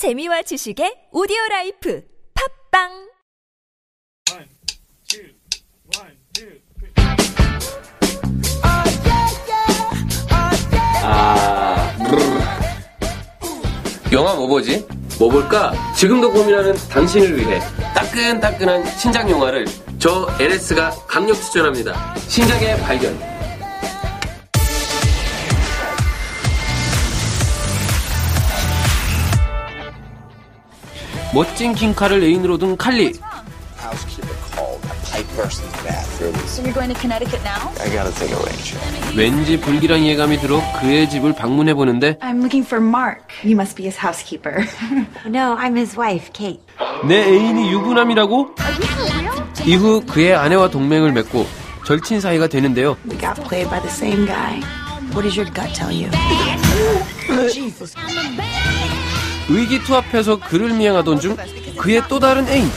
재미와 0.00 0.40
지식의 0.40 1.08
오디오 1.12 1.36
라이프 1.50 2.02
팟빵. 2.72 3.10
아. 11.02 11.98
영화 14.10 14.34
뭐 14.36 14.46
보지? 14.46 14.86
뭐 15.18 15.28
볼까? 15.28 15.74
지금도 15.94 16.32
고민하는 16.32 16.74
당신을 16.88 17.36
위해 17.36 17.60
따끈따끈한 17.94 18.86
신작 18.96 19.28
영화를 19.28 19.66
저 19.98 20.26
LS가 20.40 20.92
강력 21.06 21.34
추천합니다. 21.34 22.14
신작의 22.20 22.78
발견. 22.78 23.39
멋진 31.32 31.74
킹카를 31.74 32.22
애인으로 32.22 32.58
둔 32.58 32.76
칼리. 32.76 33.12
왠지 39.16 39.60
불길한 39.60 40.04
예감이 40.06 40.38
들어 40.40 40.60
그의 40.80 41.08
집을 41.08 41.34
방문해 41.34 41.74
보는데 41.74 42.16
I'm 42.20 42.38
looking 42.38 42.64
for 42.66 42.84
Mark. 42.84 43.22
You 43.44 43.54
must 43.54 43.76
be 43.76 43.84
his 43.86 43.98
housekeeper. 43.98 44.66
No, 45.26 45.56
I'm 45.56 45.76
his 45.76 45.96
wife, 45.98 46.30
Kate. 46.32 46.60
내 47.06 47.22
애인이 47.24 47.70
유부남이라고? 47.72 48.54
이후 49.66 50.02
그의 50.06 50.34
아내와 50.34 50.70
동맹을 50.70 51.12
맺고 51.12 51.46
절친 51.84 52.20
사이가 52.20 52.46
되는데요. 52.46 52.96
의기투합해서 59.48 60.40
그를 60.40 60.70
미행하던 60.70 61.20
중 61.20 61.36
그의 61.76 62.02
또 62.08 62.18
다른 62.20 62.46
애인 62.48 62.70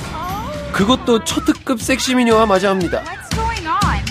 그것도 0.71 1.23
초특급 1.23 1.81
섹시미녀와 1.81 2.45
맞이합니다 2.45 3.03
What's 3.03 3.35
going 3.35 3.67
on? 3.67 4.03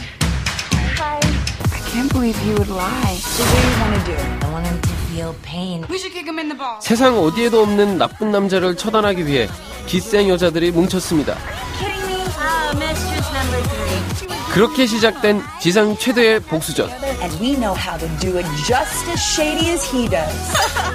I 1.73 1.81
can't 1.91 2.13
believe 2.13 2.39
he 2.41 2.51
would 2.55 2.71
lie. 2.71 3.17
So 3.19 3.43
what 3.45 3.63
do 3.63 3.69
you 3.69 3.79
want 3.83 3.95
to 3.99 4.13
do? 4.13 4.47
I 4.47 4.51
want 4.53 4.67
him 4.67 4.81
to 4.81 4.89
feel 5.11 5.35
pain. 5.43 5.85
We 5.91 5.99
should 5.99 6.13
kick 6.13 6.27
him 6.27 6.39
in 6.39 6.49
the 6.49 6.57
balls. 6.57 6.87
세상 6.87 7.19
어디에도 7.19 7.63
없는 7.63 7.99
나쁜 7.99 8.31
남자를 8.31 8.77
처단하기 8.77 9.27
위해 9.27 9.49
기생 9.87 10.29
여자들이 10.29 10.71
뭉쳤습니다 10.71 11.37
Kidding 11.79 12.05
me? 12.07 12.23
Uh, 12.23 12.77
mistress 12.77 13.29
number 13.35 13.63
three. 13.69 14.33
그렇게 14.53 14.87
시작된 14.87 15.43
지상 15.61 15.97
최대의 15.97 16.41
복수전 16.41 16.91
and 17.23 17.35
we 17.41 17.55
know 17.57 17.75
how 17.75 17.99
to 17.99 18.07
do 18.21 18.37
it 18.39 18.47
just 18.67 19.09
as 19.11 19.19
shady 19.21 19.71
as 19.73 19.85
he 19.95 20.09
does. 20.09 20.33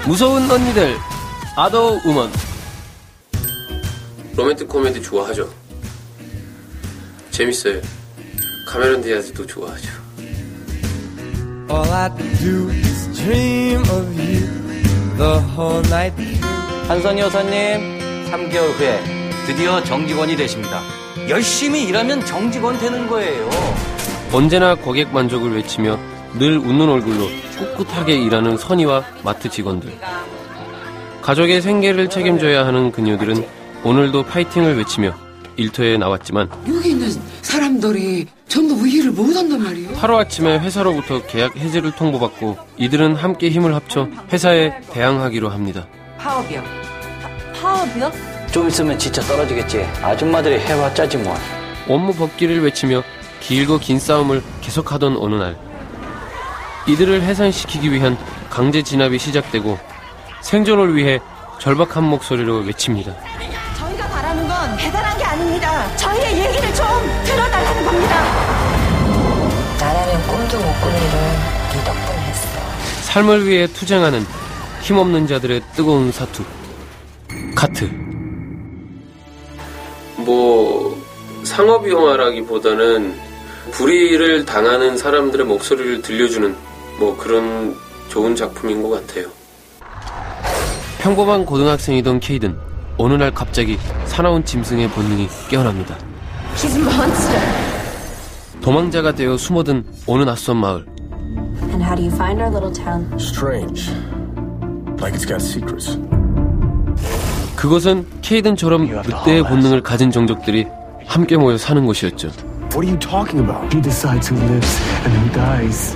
무서운 0.06 0.50
언니들 0.50 0.96
아더 1.58 2.00
우먼 2.06 2.32
로맨틱 4.36 4.68
코미디 4.68 5.02
좋아하죠 5.02 5.50
재밌어요 7.32 7.82
카메론 8.68 9.02
디아즈도 9.02 9.44
좋아하죠 9.48 9.90
All 11.68 11.92
I 11.92 12.10
do 12.40 12.70
is 12.70 13.12
dream 13.20 13.82
of 13.90 14.06
you 14.22 14.46
the 15.18 15.40
whole 15.56 15.84
night 15.88 16.16
through. 16.16 16.40
한선희 16.88 17.22
여사님, 17.22 18.30
3개월 18.30 18.72
후에 18.78 19.02
드디어 19.48 19.84
정직원이 19.84 20.36
되십니다. 20.36 20.82
열심히 21.28 21.84
일하면 21.86 22.24
정직원 22.24 22.78
되는 22.78 23.08
거예요. 23.08 23.50
언제나 24.32 24.76
고객 24.76 25.12
만족을 25.12 25.56
외치며 25.56 26.00
늘 26.38 26.58
웃는 26.60 26.88
얼굴로 26.88 27.28
꿋꿋하게 27.58 28.16
일하는 28.16 28.58
선의와 28.58 29.04
마트 29.24 29.50
직원들. 29.50 29.92
가족의 31.22 31.62
생계를 31.62 32.10
책임져야 32.10 32.66
하는 32.66 32.92
그녀들은 32.92 33.46
오늘도 33.84 34.24
파이팅을 34.24 34.78
외치며 34.78 35.14
일터에 35.58 35.98
나왔지만 35.98 36.50
여기 36.68 36.90
있는 36.92 37.10
사람들이 37.42 38.28
전부 38.48 38.88
일을 38.88 39.12
못한단 39.12 39.62
말이에요. 39.64 39.96
하루아침에 39.96 40.60
회사로부터 40.60 41.22
계약 41.26 41.56
해지를 41.58 41.92
통보받고 41.92 42.58
이들은 42.78 43.16
함께 43.16 43.50
힘을 43.50 43.74
합쳐 43.76 44.08
회사에 44.32 44.80
대항하기로 44.92 45.50
합니다. 45.50 45.88
파업이요. 46.18 46.64
파 47.60 47.82
업이요? 47.82 48.12
좀 48.52 48.68
있으면 48.68 48.98
진짜 48.98 49.22
떨어지겠지. 49.24 49.82
아줌마들이 50.02 50.60
해왔자지 50.60 51.18
뭐. 51.18 51.36
업무 51.90 52.14
벗기를 52.14 52.62
외치며 52.64 53.04
길고 53.42 53.80
긴 53.80 54.00
싸움을 54.00 54.42
계속하던 54.62 55.18
어느 55.18 55.36
날 55.36 55.58
이들을 56.88 57.22
해산시키기 57.22 57.92
위한 57.92 58.18
강제 58.50 58.82
진압이 58.82 59.20
시작되고 59.20 59.78
생존을 60.42 60.96
위해 60.96 61.20
절박한 61.60 62.04
목소리로 62.04 62.60
외칩니다. 62.60 63.14
저희가 63.78 64.08
바라는 64.08 64.48
건 64.48 64.78
대단한 64.78 65.18
게 65.18 65.24
아닙니다. 65.24 65.98
저희의 65.98 66.32
얘기를 66.40 66.74
좀 66.74 66.86
들어달라는 67.26 67.86
겁니다. 67.86 68.24
나라면 69.80 70.28
꿈도 70.28 70.58
못꾼 70.58 70.90
일을 70.90 71.12
네 71.74 71.84
덕분에 71.84 72.18
했어. 72.28 72.60
삶을 73.04 73.48
위해 73.48 73.68
투쟁하는 73.68 74.26
힘없는 74.82 75.28
자들의 75.28 75.62
뜨거운 75.76 76.12
사투. 76.12 76.44
카트. 77.56 77.86
뭐 80.18 80.98
상업 81.44 81.90
영화라기보다는 81.90 83.16
불의를 83.72 84.46
당하는 84.46 84.98
사람들의 84.98 85.46
목소리를 85.46 86.02
들려주는 86.02 86.56
뭐 87.00 87.18
그런 87.18 87.76
좋은 88.10 88.36
작품인 88.36 88.82
것 88.82 88.90
같아요. 88.90 89.28
평범한 91.00 91.46
고등학생이던 91.46 92.20
케이든 92.20 92.58
어느 92.98 93.14
날 93.14 93.32
갑자기 93.32 93.78
사나운 94.06 94.44
짐승의 94.44 94.90
본능이 94.90 95.28
깨어납니다. 95.50 95.96
도망자가 98.62 99.14
되어 99.14 99.38
숨어든 99.38 99.86
어느 100.08 100.24
낯선 100.24 100.58
마을. 100.58 100.86
And 101.70 101.84
how 101.84 101.96
do 101.96 102.04
you 102.04 102.12
find 102.14 102.42
our 102.42 102.52
little 102.52 102.74
town? 102.74 103.06
Strange. 103.18 103.92
Like 105.00 105.14
it's 105.14 105.28
got 105.28 105.42
secrets. 105.44 106.00
그것은 107.56 108.06
케이든처럼 108.22 108.88
늑대의 108.88 109.44
본능을 109.44 109.82
가진 109.84 110.12
종족들이 110.12 110.66
함께 111.06 111.38
모여 111.38 111.58
사는 111.58 111.86
곳이었죠. 111.86 112.30
What 112.74 112.86
are 112.86 112.90
you 112.90 113.00
talking 113.00 113.40
about? 113.40 113.64
He 113.74 113.82
decides 113.82 114.32
who 114.32 114.40
lives 114.44 114.82
and 115.06 115.18
who 115.18 115.32
dies. 115.32 115.96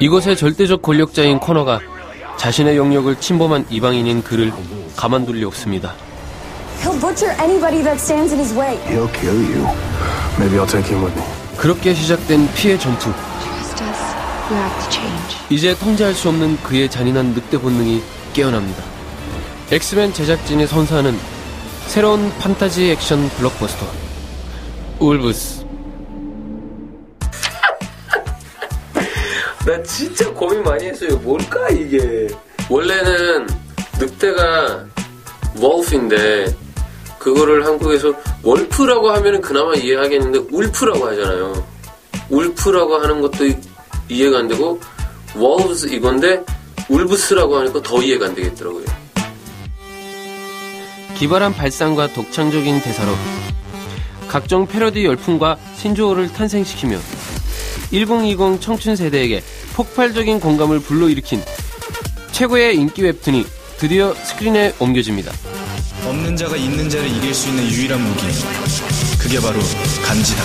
이곳의 0.00 0.36
절대적 0.36 0.82
권력자인 0.82 1.38
코너가 1.38 1.80
자신의 2.38 2.76
영역을 2.76 3.16
침범한 3.16 3.66
이방인인 3.68 4.22
그를 4.22 4.52
가만둘 4.96 5.36
리 5.36 5.44
없습니다. 5.44 5.92
He'll 6.82 6.98
butcher 7.00 7.34
anybody 7.42 7.82
that 7.82 8.00
stands 8.00 8.32
in 8.32 8.40
his 8.40 8.54
way. 8.56 8.78
He'll 8.86 9.12
kill 9.12 9.34
you. 9.34 9.66
Maybe 10.38 10.56
I'll 10.56 10.70
take 10.70 10.88
him 10.88 11.04
with 11.04 11.18
me. 11.18 11.26
그렇게 11.56 11.92
시작된 11.92 12.48
피해 12.54 12.78
전투. 12.78 13.12
Trust 13.42 13.82
us. 13.82 13.98
You 14.50 14.56
have 14.56 14.84
to 14.84 14.90
change. 14.90 15.36
이제 15.50 15.74
통제할 15.76 16.14
수 16.14 16.28
없는 16.28 16.58
그의 16.62 16.88
잔인한 16.88 17.34
늑대 17.34 17.58
본능이 17.58 18.02
깨어납니다. 18.32 18.84
엑스맨 19.72 20.12
제작진이 20.12 20.66
선사하는 20.68 21.18
새로운 21.88 22.32
판타지 22.38 22.90
액션 22.90 23.28
블록버스터 23.30 23.84
Wolves 25.00 25.57
나 29.68 29.82
진짜 29.82 30.32
고민 30.32 30.62
많이 30.62 30.86
했어요. 30.86 31.14
뭘까 31.18 31.68
이게? 31.68 32.26
원래는 32.70 33.46
늑대가 34.00 34.86
wolf인데 35.60 36.56
그거를 37.18 37.66
한국에서 37.66 38.14
월프라고 38.42 39.10
하면은 39.10 39.42
그나마 39.42 39.74
이해하겠는데 39.74 40.38
울프라고 40.50 41.06
하잖아요. 41.08 41.66
울프라고 42.30 42.96
하는 42.96 43.20
것도 43.20 43.44
이- 43.46 43.56
이해가 44.08 44.38
안 44.38 44.48
되고 44.48 44.80
wolves 45.36 45.86
이건데 45.92 46.42
울브스라고 46.88 47.58
하니까 47.58 47.82
더 47.82 48.00
이해가 48.02 48.24
안 48.24 48.34
되겠더라고요. 48.34 48.86
기발한 51.18 51.52
발상과 51.54 52.14
독창적인 52.14 52.80
대사로 52.80 53.12
각종 54.28 54.66
패러디 54.66 55.04
열풍과 55.04 55.58
신조어를 55.76 56.32
탄생시키며 56.32 56.96
1020 57.90 58.60
청춘 58.60 58.96
세대에게 58.96 59.42
폭발적인 59.74 60.40
공감을 60.40 60.80
불러일으킨 60.80 61.42
최고의 62.32 62.76
인기 62.76 63.02
웹툰이 63.02 63.44
드디어 63.78 64.12
스크린에 64.14 64.74
옮겨집니다. 64.78 65.32
없는 66.06 66.36
자가 66.36 66.56
있는 66.56 66.88
자를 66.88 67.08
이길 67.08 67.34
수 67.34 67.48
있는 67.48 67.64
유일한 67.70 68.00
무기. 68.00 68.22
그게 69.20 69.40
바로 69.40 69.58
간지다. 70.04 70.42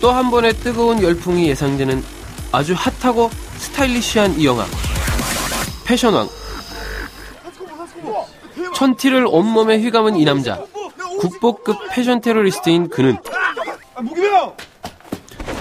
또 0.00 0.12
한 0.12 0.30
번의 0.30 0.52
뜨거운 0.54 1.02
열풍이 1.02 1.48
예상되는 1.48 2.02
아주 2.52 2.74
핫하고 2.76 3.30
스타일리시한 3.58 4.38
이 4.38 4.46
영화 4.46 4.66
패션왕 5.84 6.28
천티를 8.74 9.26
온몸에 9.26 9.78
휘감은 9.80 10.16
이 10.16 10.24
남자 10.24 10.62
국보급 11.18 11.76
패션 11.90 12.20
테러리스트인 12.20 12.88
그는 12.90 13.16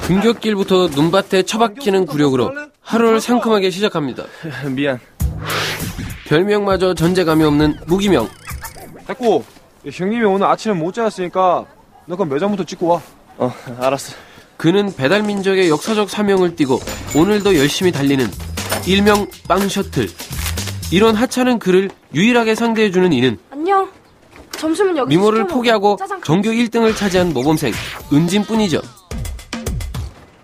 등굣길부터 0.08 0.90
눈밭에 0.96 1.44
처박히는 1.44 2.06
굴욕으로 2.06 2.52
하루를 2.82 3.20
상큼하게 3.20 3.70
시작합니다. 3.72 4.24
미안. 4.76 5.00
별명마저 6.28 6.94
전제감이 6.94 7.44
없는 7.44 7.76
무기명. 7.88 8.30
됐고 9.08 9.44
형님이 9.92 10.24
오늘 10.26 10.48
아침에 10.48 10.74
못 10.74 10.94
자았으니까 10.94 11.66
너 12.06 12.16
그럼 12.16 12.30
매장부터 12.30 12.64
찍고 12.66 12.88
와. 12.88 13.02
어 13.38 13.52
알았어. 13.80 14.16
그는 14.58 14.94
배달민족의 14.96 15.70
역사적 15.70 16.10
사명을 16.10 16.56
띠고 16.56 16.80
오늘도 17.16 17.58
열심히 17.58 17.92
달리는 17.92 18.26
일명 18.88 19.28
빵 19.48 19.68
셔틀. 19.68 20.08
이런 20.92 21.16
하찮은 21.16 21.58
그를 21.60 21.90
유일하게 22.14 22.54
상대해주는 22.56 23.12
이는 23.12 23.38
안녕. 23.52 23.90
점심은 24.52 24.96
여기 24.98 25.10
미모를. 25.16 25.48
포기하고 25.48 25.98
짜장 26.00 26.22
전교 26.22 26.50
1등을 26.52 26.96
차지한 26.96 27.34
모범생 27.34 27.74
은진뿐이죠. 28.14 28.82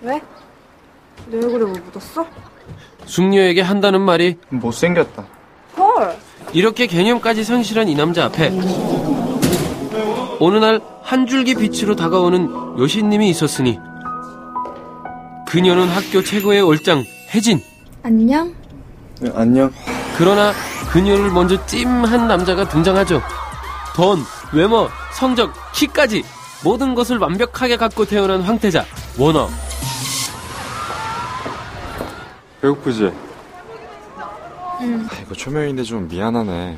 왜? 0.02 0.22
내 1.28 1.38
얼굴에 1.38 1.66
뭐 1.66 1.74
묻었어? 1.92 2.26
숙녀에게 3.06 3.62
한다는 3.62 4.02
말이 4.02 4.38
못생겼다. 4.50 5.26
헐. 5.78 6.18
이렇게 6.54 6.88
개념까지 6.88 7.44
상실한 7.44 7.88
이 7.88 7.96
남자 7.96 8.26
앞에 8.26 8.52
어느 10.40 10.58
날 10.58 10.82
한 11.04 11.28
줄기 11.28 11.56
빛으로 11.56 11.94
다가오는 11.98 12.80
여신님이 12.80 13.30
있었으니 13.32 13.78
그녀는 15.46 15.90
학교 15.90 16.24
최고의 16.24 16.62
얼짱 16.62 17.04
혜진. 17.36 17.60
안녕. 18.02 18.54
네, 19.20 19.30
안녕. 19.36 19.70
그러나 20.18 20.54
그녀를 20.94 21.32
먼저 21.32 21.64
찜한 21.66 22.30
남자가 22.30 22.66
등장하죠. 22.70 23.22
돈, 23.94 24.20
외모, 24.54 24.88
성적, 25.14 25.52
키까지 25.74 26.24
모든 26.64 26.96
것을 26.96 27.18
완벽하게 27.18 27.76
갖고 27.76 28.06
태어난 28.06 28.42
황태자 28.42 28.86
원어. 29.20 29.50
배고프지? 32.62 33.12
응. 34.82 35.08
아, 35.10 35.16
이거 35.22 35.34
초면인데 35.34 35.84
좀 35.84 36.08
미안하네. 36.08 36.78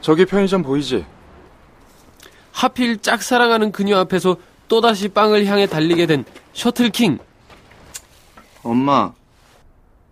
저기 0.00 0.24
편의점 0.24 0.62
보이지? 0.62 1.04
하필 2.52 2.98
짝사랑하는 2.98 3.72
그녀 3.72 3.98
앞에서 3.98 4.36
또다시 4.68 5.08
빵을 5.08 5.46
향해 5.46 5.66
달리게 5.66 6.06
된 6.06 6.24
셔틀킹. 6.52 7.18
엄마, 8.62 9.12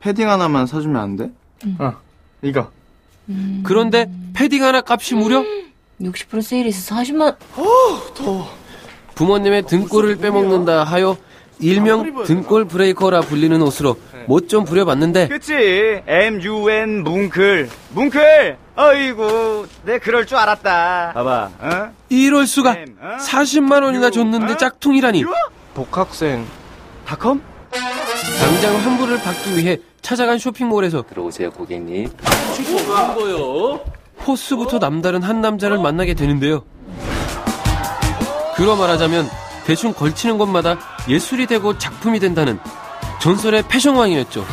패딩 0.00 0.28
하나만 0.28 0.66
사주면 0.66 1.00
안 1.00 1.16
돼? 1.16 1.30
어, 1.78 1.92
이거. 2.42 2.70
그런데 3.62 4.10
패딩 4.34 4.62
하나 4.62 4.82
값이 4.86 5.14
무려 5.14 5.44
60% 6.00 6.40
세일해서 6.42 6.94
40만. 6.94 7.36
어, 7.56 8.14
더워. 8.14 8.48
부모님의 9.14 9.64
등골을 9.64 10.16
빼먹는다 10.16 10.84
하여 10.84 11.16
일명 11.60 12.24
등골 12.24 12.66
브레이커라 12.66 13.20
불리는 13.22 13.60
옷으로 13.62 13.96
못 14.26 14.48
좀 14.48 14.64
부려봤는데 14.64 15.28
그치. 15.28 16.02
MUN 16.06 17.02
뭉클. 17.04 17.68
뭉클! 17.90 18.56
어이구 18.76 19.66
내 19.84 19.98
그럴 19.98 20.24
줄 20.26 20.36
알았다. 20.38 21.12
봐봐. 21.14 21.50
어? 21.60 21.90
이럴 22.08 22.46
수가. 22.46 22.76
40만 23.20 23.82
원이나 23.82 24.10
줬는데 24.10 24.56
짝퉁이라니. 24.56 25.24
복학생. 25.74 26.46
닷컴? 27.06 27.42
당장 28.40 28.76
환불을 28.76 29.20
받기 29.22 29.56
위해 29.56 29.78
찾아간 30.00 30.38
쇼핑몰에서 30.38 31.02
들어오세요 31.08 31.50
고객님. 31.50 32.08
거요? 33.14 33.80
포스부터 34.18 34.78
남다른 34.78 35.22
한 35.22 35.40
남자를 35.40 35.78
만나게 35.78 36.14
되는데요. 36.14 36.64
그러 38.56 38.76
말하자면 38.76 39.28
대충 39.66 39.92
걸치는 39.92 40.38
것마다 40.38 40.78
예술이 41.08 41.46
되고 41.46 41.78
작품이 41.78 42.20
된다는 42.20 42.58
전설의 43.20 43.64
패션왕이었죠. 43.68 44.46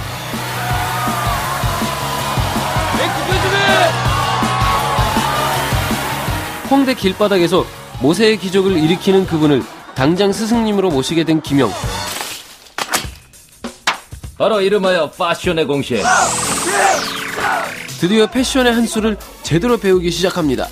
홍대 6.69 6.93
길바닥에서 6.93 7.65
모세의 8.01 8.37
기적을 8.37 8.77
일으키는 8.77 9.27
그분을 9.27 9.63
당장 9.93 10.31
스승님으로 10.33 10.89
모시게 10.89 11.23
된 11.23 11.41
김영. 11.41 11.71
바로 14.37 14.59
이름하여 14.59 15.11
파션의 15.11 15.65
공신. 15.65 16.03
드디어 17.99 18.27
패션의 18.27 18.73
한 18.73 18.85
수를 18.85 19.17
제대로 19.43 19.77
배우기 19.77 20.11
시작합니다. 20.11 20.67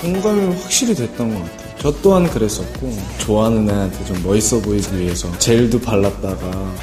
공감이 0.00 0.54
확실히 0.62 0.94
됐던 0.94 1.34
것 1.34 1.42
같아요. 1.42 1.63
저 1.84 1.92
또한 2.00 2.26
그랬었고 2.30 2.96
좋아하는 3.18 3.68
애한테 3.68 4.02
좀 4.06 4.22
멋있어 4.24 4.58
보이기 4.58 4.98
위해서 4.98 5.30
젤도 5.38 5.80
발랐다가 5.82 6.74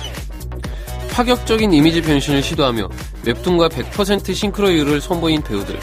파격적인 1.09 1.73
이미지 1.73 2.03
변신을 2.03 2.43
시도하며 2.43 2.87
웹툰과 3.25 3.69
100% 3.69 4.35
싱크로율을 4.35 5.01
선보인 5.01 5.41
배우들. 5.41 5.79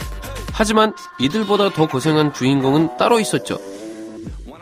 하지만 0.53 0.95
이들보다 1.19 1.71
더 1.73 1.89
고생한 1.89 2.33
주인공은 2.33 2.97
따로 2.97 3.19
있었죠. 3.19 3.59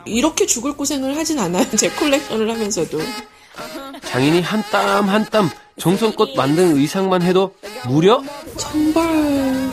이렇게 0.07 0.47
죽을 0.47 0.73
고생을 0.75 1.19
하진 1.19 1.39
않아요. 1.39 1.69
제 1.77 1.91
콜렉션을 1.91 2.51
하면서도. 2.51 2.99
장인이 4.07 4.41
한 4.41 4.63
땀 4.73 5.07
한 5.11 5.27
땀 5.31 5.51
정성껏 5.79 6.31
만든 6.35 6.77
의상만 6.79 7.21
해도 7.21 7.53
무려 7.87 8.23
천 8.57 8.81
벌 8.81 9.05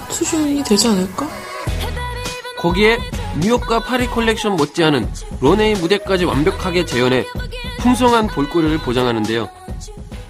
수준이 0.09 0.61
되지 0.65 0.89
않을까? 0.89 1.25
거기에 2.57 2.97
뉴욕과 3.39 3.79
파리 3.81 4.07
컬렉션 4.07 4.55
못지않은 4.55 5.09
런웨이 5.41 5.73
무대까지 5.75 6.25
완벽하게 6.25 6.85
재현해 6.85 7.25
풍성한 7.79 8.27
볼거리를 8.27 8.77
보장하는데요. 8.79 9.49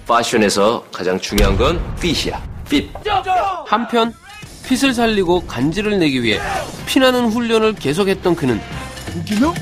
패션에서 0.06 0.84
가장 0.92 1.18
중요한 1.20 1.56
건 1.56 1.80
핏이야. 2.00 2.42
핏. 2.68 2.90
한편 3.66 4.12
fit을 4.66 4.94
살리고 4.94 5.42
간지를 5.46 5.98
내기 5.98 6.22
위해 6.22 6.40
피나는 6.86 7.28
훈련을 7.28 7.74
계속했던 7.74 8.34
그는 8.36 8.60
무기명? 9.14 9.54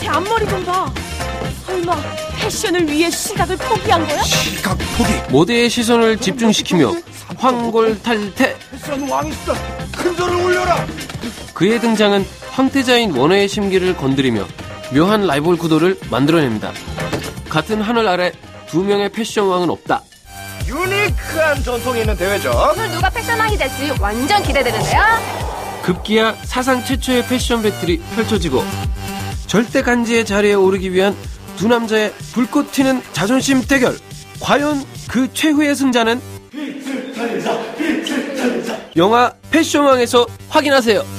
제 0.00 0.08
앞머리 0.08 0.46
좀 0.48 0.64
봐. 0.64 0.92
설마 1.66 1.96
패션을 2.38 2.88
위해 2.88 3.10
시각을 3.10 3.56
포기한 3.56 4.06
거야? 4.06 4.22
시각 4.22 4.78
포기 4.96 5.12
모대의 5.32 5.68
시선을 5.68 6.16
집중시키며 6.18 6.94
황골탈태 7.36 8.56
패션 8.70 9.08
왕이시다. 9.08 9.54
큰 9.96 10.14
소리를 10.16 10.44
올려라. 10.44 10.86
그의 11.54 11.80
등장은 11.80 12.26
황태자인 12.50 13.16
원어의 13.16 13.48
심기를 13.48 13.96
건드리며 13.96 14.46
묘한 14.92 15.26
라이벌 15.26 15.56
구도를 15.56 15.98
만들어냅니다. 16.10 16.72
같은 17.48 17.80
하늘 17.80 18.06
아래 18.08 18.32
두 18.66 18.82
명의 18.82 19.10
패션 19.10 19.48
왕은 19.48 19.70
없다. 19.70 20.02
유니크한 20.66 21.62
전통이 21.62 22.00
있는 22.00 22.16
대회죠 22.16 22.50
오늘 22.50 22.90
누가 22.90 23.08
패션왕이 23.08 23.56
될지 23.56 23.92
완전 24.00 24.42
기대되는데요. 24.42 25.00
급기야 25.82 26.36
사상 26.44 26.84
최초의 26.84 27.26
패션 27.26 27.62
배틀이 27.62 27.98
펼쳐지고 28.16 28.64
절대 29.46 29.82
간지의 29.82 30.24
자리에 30.24 30.54
오르기 30.54 30.92
위한 30.92 31.16
두 31.56 31.68
남자의 31.68 32.12
불꽃 32.32 32.72
튀는 32.72 33.00
자존심 33.12 33.62
대결. 33.62 33.96
과연 34.40 34.84
그 35.08 35.32
최후의 35.32 35.74
승자는 35.74 36.20
영화 38.96 39.32
패션왕에서 39.50 40.26
확인하세요. 40.48 41.15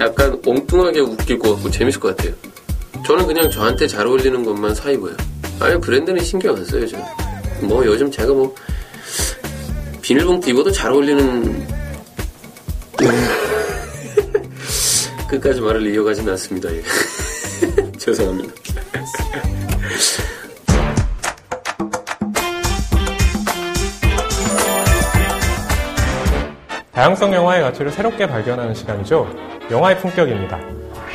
약간 0.00 0.40
엉뚱하게 0.44 1.00
웃길 1.00 1.38
것 1.38 1.54
같고 1.54 1.70
재밌을 1.70 2.00
것 2.00 2.16
같아요. 2.16 2.34
저는 3.06 3.26
그냥 3.26 3.50
저한테 3.50 3.86
잘 3.86 4.06
어울리는 4.06 4.44
것만 4.44 4.74
사 4.74 4.90
입어요. 4.90 5.16
아니 5.60 5.80
브랜드는 5.80 6.22
신경 6.22 6.56
안 6.56 6.64
써요 6.64 6.86
저는. 6.86 7.04
뭐 7.62 7.84
요즘 7.84 8.10
제가 8.10 8.32
뭐 8.32 8.54
비닐봉투 10.02 10.50
입어도 10.50 10.70
잘 10.70 10.92
어울리는 10.92 11.66
끝까지 15.28 15.60
말을 15.60 15.92
이어가진 15.92 16.28
않습니다. 16.28 16.72
예. 16.72 16.82
죄송합니다. 17.98 18.54
다양성 26.96 27.30
영화의 27.30 27.60
가치를 27.60 27.92
새롭게 27.92 28.26
발견하는 28.26 28.74
시간이죠. 28.74 29.28
영화의 29.70 29.98
품격입니다. 29.98 30.58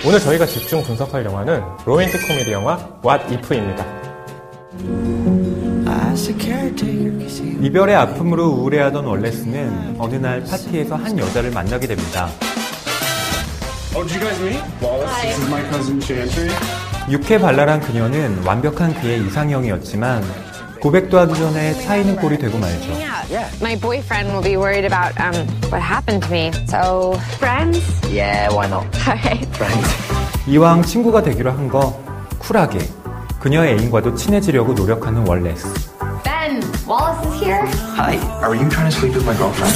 오늘 0.06 0.20
저희가 0.20 0.46
집중 0.46 0.84
분석할 0.84 1.26
영화는 1.26 1.60
로맨틱 1.84 2.28
코미디 2.28 2.52
영화 2.52 2.78
What 3.04 3.34
If입니다. 3.34 3.84
이별의 7.62 7.96
아픔으로 7.96 8.50
우울해하던 8.50 9.06
월레스는 9.06 9.96
어느 9.98 10.18
날 10.18 10.44
파티에서 10.44 10.98
한 10.98 11.18
여자를 11.18 11.50
만나게 11.50 11.88
됩니다. 11.88 12.30
Oh, 13.96 14.08
did 14.08 14.14
you 14.14 14.30
guys 14.30 14.40
meet? 14.40 14.64
Wallace, 14.84 15.20
this 15.24 15.42
is 15.42 15.50
my 15.50 15.64
cousin 15.72 16.00
Chantry. 16.00 16.52
육해 17.10 17.40
발랄한 17.40 17.80
그녀는 17.80 18.44
완벽한 18.46 18.94
그의 19.02 19.26
이상형이었지만 19.26 20.51
고백도 20.82 21.20
하기 21.20 21.36
전에 21.36 21.74
차이는 21.82 22.16
꼴이 22.16 22.38
되고 22.40 22.58
말죠. 22.58 22.92
Yeah. 23.30 23.48
My 23.62 23.76
boyfriend 23.80 24.32
will 24.32 24.44
be 24.44 24.58
worried 24.58 24.84
about 24.86 25.14
um, 25.22 25.48
what 25.72 25.80
happened 25.82 26.24
to 26.26 26.32
me. 26.32 26.52
So, 26.68 27.14
friends? 27.38 27.80
Yeah, 28.10 28.50
why 28.52 28.68
not? 28.68 28.88
Alright. 29.08 29.48
이왕 30.48 30.82
친구가 30.84 31.22
되기로 31.22 31.52
한 31.52 31.70
거 31.70 31.96
쿨하게 32.40 32.80
그녀의 33.40 33.78
애인과도 33.78 34.16
친해지려고 34.16 34.74
노력하는 34.74 35.26
월레스. 35.28 35.68
Ben, 36.24 36.62
Wallace 36.88 37.26
is 37.30 37.44
here. 37.44 37.64
Hi, 37.96 38.18
are 38.42 38.56
you 38.56 38.68
trying 38.70 38.90
to 38.90 38.92
sleep 38.92 39.14
with 39.14 39.26
my 39.26 39.38
girlfriend? 39.38 39.72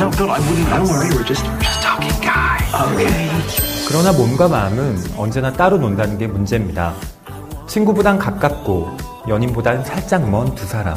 No, 0.00 0.10
Bill, 0.10 0.30
I 0.30 0.40
wouldn't. 0.40 0.68
Don't 0.68 0.88
worry, 0.90 1.08
we're 1.14 1.24
just 1.24 1.44
just 1.62 1.80
talking 1.82 2.12
guy. 2.20 2.58
Okay. 2.92 3.30
그러나 3.88 4.12
몸과 4.12 4.48
마음은 4.48 4.98
언제나 5.16 5.52
따로 5.52 5.78
논다는 5.78 6.18
게 6.18 6.26
문제입니다. 6.26 6.92
친구보단 7.68 8.18
가깝고 8.18 8.96
연인보단 9.28 9.84
살짝 9.84 10.28
먼 10.28 10.54
두 10.54 10.66
사람. 10.66 10.94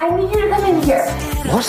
I 0.00 0.08
need 0.10 0.32
you 0.34 0.42
to 0.42 0.48
come 0.48 0.64
in 0.66 0.82
here. 0.82 1.04
What? 1.46 1.66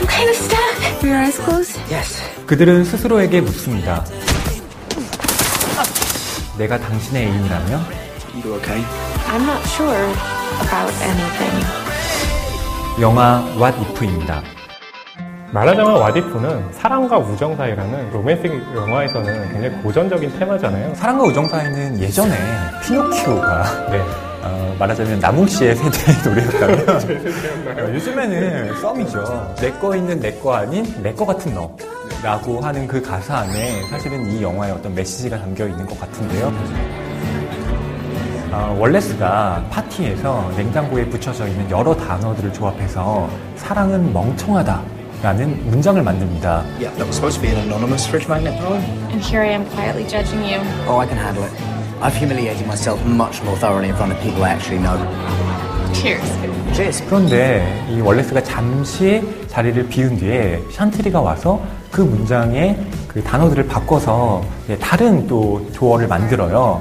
I'm 0.00 0.06
kind 0.06 0.28
of 0.30 0.36
stuck. 0.36 1.02
Your 1.04 1.16
eyes 1.16 1.38
closed? 1.38 1.78
Yes. 1.92 2.20
그들은 2.46 2.84
스스로에게 2.84 3.40
묻습니다. 3.42 4.04
내가 6.56 6.78
당신의 6.78 7.24
애인이라면? 7.26 7.80
You 8.44 8.54
okay? 8.56 8.82
I'm 9.28 9.42
not 9.44 9.62
sure 9.68 10.12
about 10.62 10.92
anything. 11.04 11.66
영화 13.00 13.44
What 13.56 13.78
If입니다. 13.78 14.42
말하자면 15.52 16.00
와디프는 16.00 16.72
사랑과 16.72 17.18
우정 17.18 17.56
사이라는 17.56 18.10
로맨틱 18.10 18.52
영화에서는 18.74 19.52
굉장히 19.52 19.82
고전적인 19.82 20.38
테마잖아요. 20.38 20.94
사랑과 20.94 21.24
우정 21.24 21.48
사이는 21.48 21.98
예전에 22.00 22.34
피노키오가 22.84 23.86
네. 23.90 24.27
어, 24.42 24.76
말하자면 24.78 25.18
남웅 25.20 25.46
씨의 25.46 25.74
세대의 25.76 26.18
노래였다면 26.24 26.88
어, 27.90 27.94
요즘에는 27.94 28.80
썸이죠. 28.80 29.54
내 29.56 29.72
거 29.78 29.96
있는 29.96 30.20
내 30.20 30.38
거 30.40 30.54
아닌 30.54 30.84
내 31.02 31.12
거 31.14 31.26
같은 31.26 31.54
너. 31.54 31.70
라고 32.22 32.60
하는 32.60 32.86
그 32.88 33.00
가사 33.00 33.38
안에 33.38 33.82
사실은 33.90 34.30
이 34.32 34.42
영화에 34.42 34.72
어떤 34.72 34.92
메시지가 34.94 35.38
담겨 35.38 35.66
있는 35.68 35.86
것 35.86 35.98
같은데요. 36.00 36.52
어, 38.50 38.76
월레스가 38.80 39.64
파티에서 39.70 40.50
냉장고에 40.56 41.04
붙여져 41.06 41.46
있는 41.46 41.70
여러 41.70 41.94
단어들을 41.94 42.52
조합해서 42.52 43.28
사랑은 43.56 44.12
멍청하다 44.12 44.82
라는 45.22 45.68
문장을 45.70 46.00
만듭니다. 46.02 46.64
Yeah, 46.78 46.90
that 46.96 47.04
was 47.06 47.16
supposed 47.16 47.40
to 47.40 47.42
be 47.42 47.50
an 47.54 47.64
anonymous 47.66 48.06
fridge 48.08 48.26
magnet. 48.28 48.54
And 49.10 49.20
here 49.20 49.42
I 49.42 49.50
am 49.52 49.66
quietly 49.66 50.06
judging 50.08 50.42
you. 50.44 50.60
Oh, 50.88 50.98
I 51.02 51.06
can 51.06 51.18
handle 51.18 51.44
it. 51.44 51.52
I've 52.00 52.14
humiliated 52.14 52.64
myself 52.66 53.04
much 53.04 53.42
more 53.42 53.56
thoroughly 53.56 53.88
in 53.88 53.96
front 53.96 54.12
of 54.12 54.20
people 54.20 54.44
I 54.44 54.50
actually 54.50 54.78
know. 54.78 54.96
Cheers. 55.92 56.22
Cheers. 56.74 57.02
그런데 57.06 57.86
이 57.90 58.00
월레스가 58.00 58.42
잠시 58.44 59.20
자리를 59.48 59.88
비운 59.88 60.16
뒤에 60.16 60.60
샨트리가 60.70 61.20
와서 61.20 61.60
그 61.90 62.00
문장의 62.00 62.78
그 63.08 63.22
단어들을 63.22 63.66
바꿔서 63.66 64.44
다른 64.80 65.26
또 65.26 65.66
조어를 65.72 66.06
만들어요. 66.06 66.80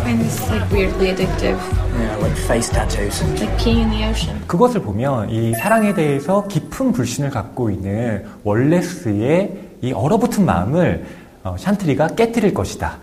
Find 0.00 0.20
this 0.20 0.50
like 0.50 0.72
weirdly 0.72 1.10
addictive. 1.10 1.58
Yeah, 1.96 2.16
like 2.18 2.36
face 2.42 2.68
tattoos. 2.68 3.22
Like 3.40 3.56
peeing 3.58 3.82
in 3.82 3.90
the 3.90 4.08
ocean. 4.08 4.40
그것을 4.48 4.82
보면 4.82 5.30
이 5.30 5.54
사랑에 5.54 5.94
대해서 5.94 6.48
깊은 6.48 6.92
불신을 6.92 7.30
갖고 7.30 7.70
있는 7.70 8.24
월레스의 8.42 9.52
이 9.82 9.92
얼어붙은 9.92 10.44
마음을 10.44 11.04
어, 11.44 11.54
샨트리가 11.56 12.08
깨뜨릴 12.16 12.52
것이다. 12.54 12.98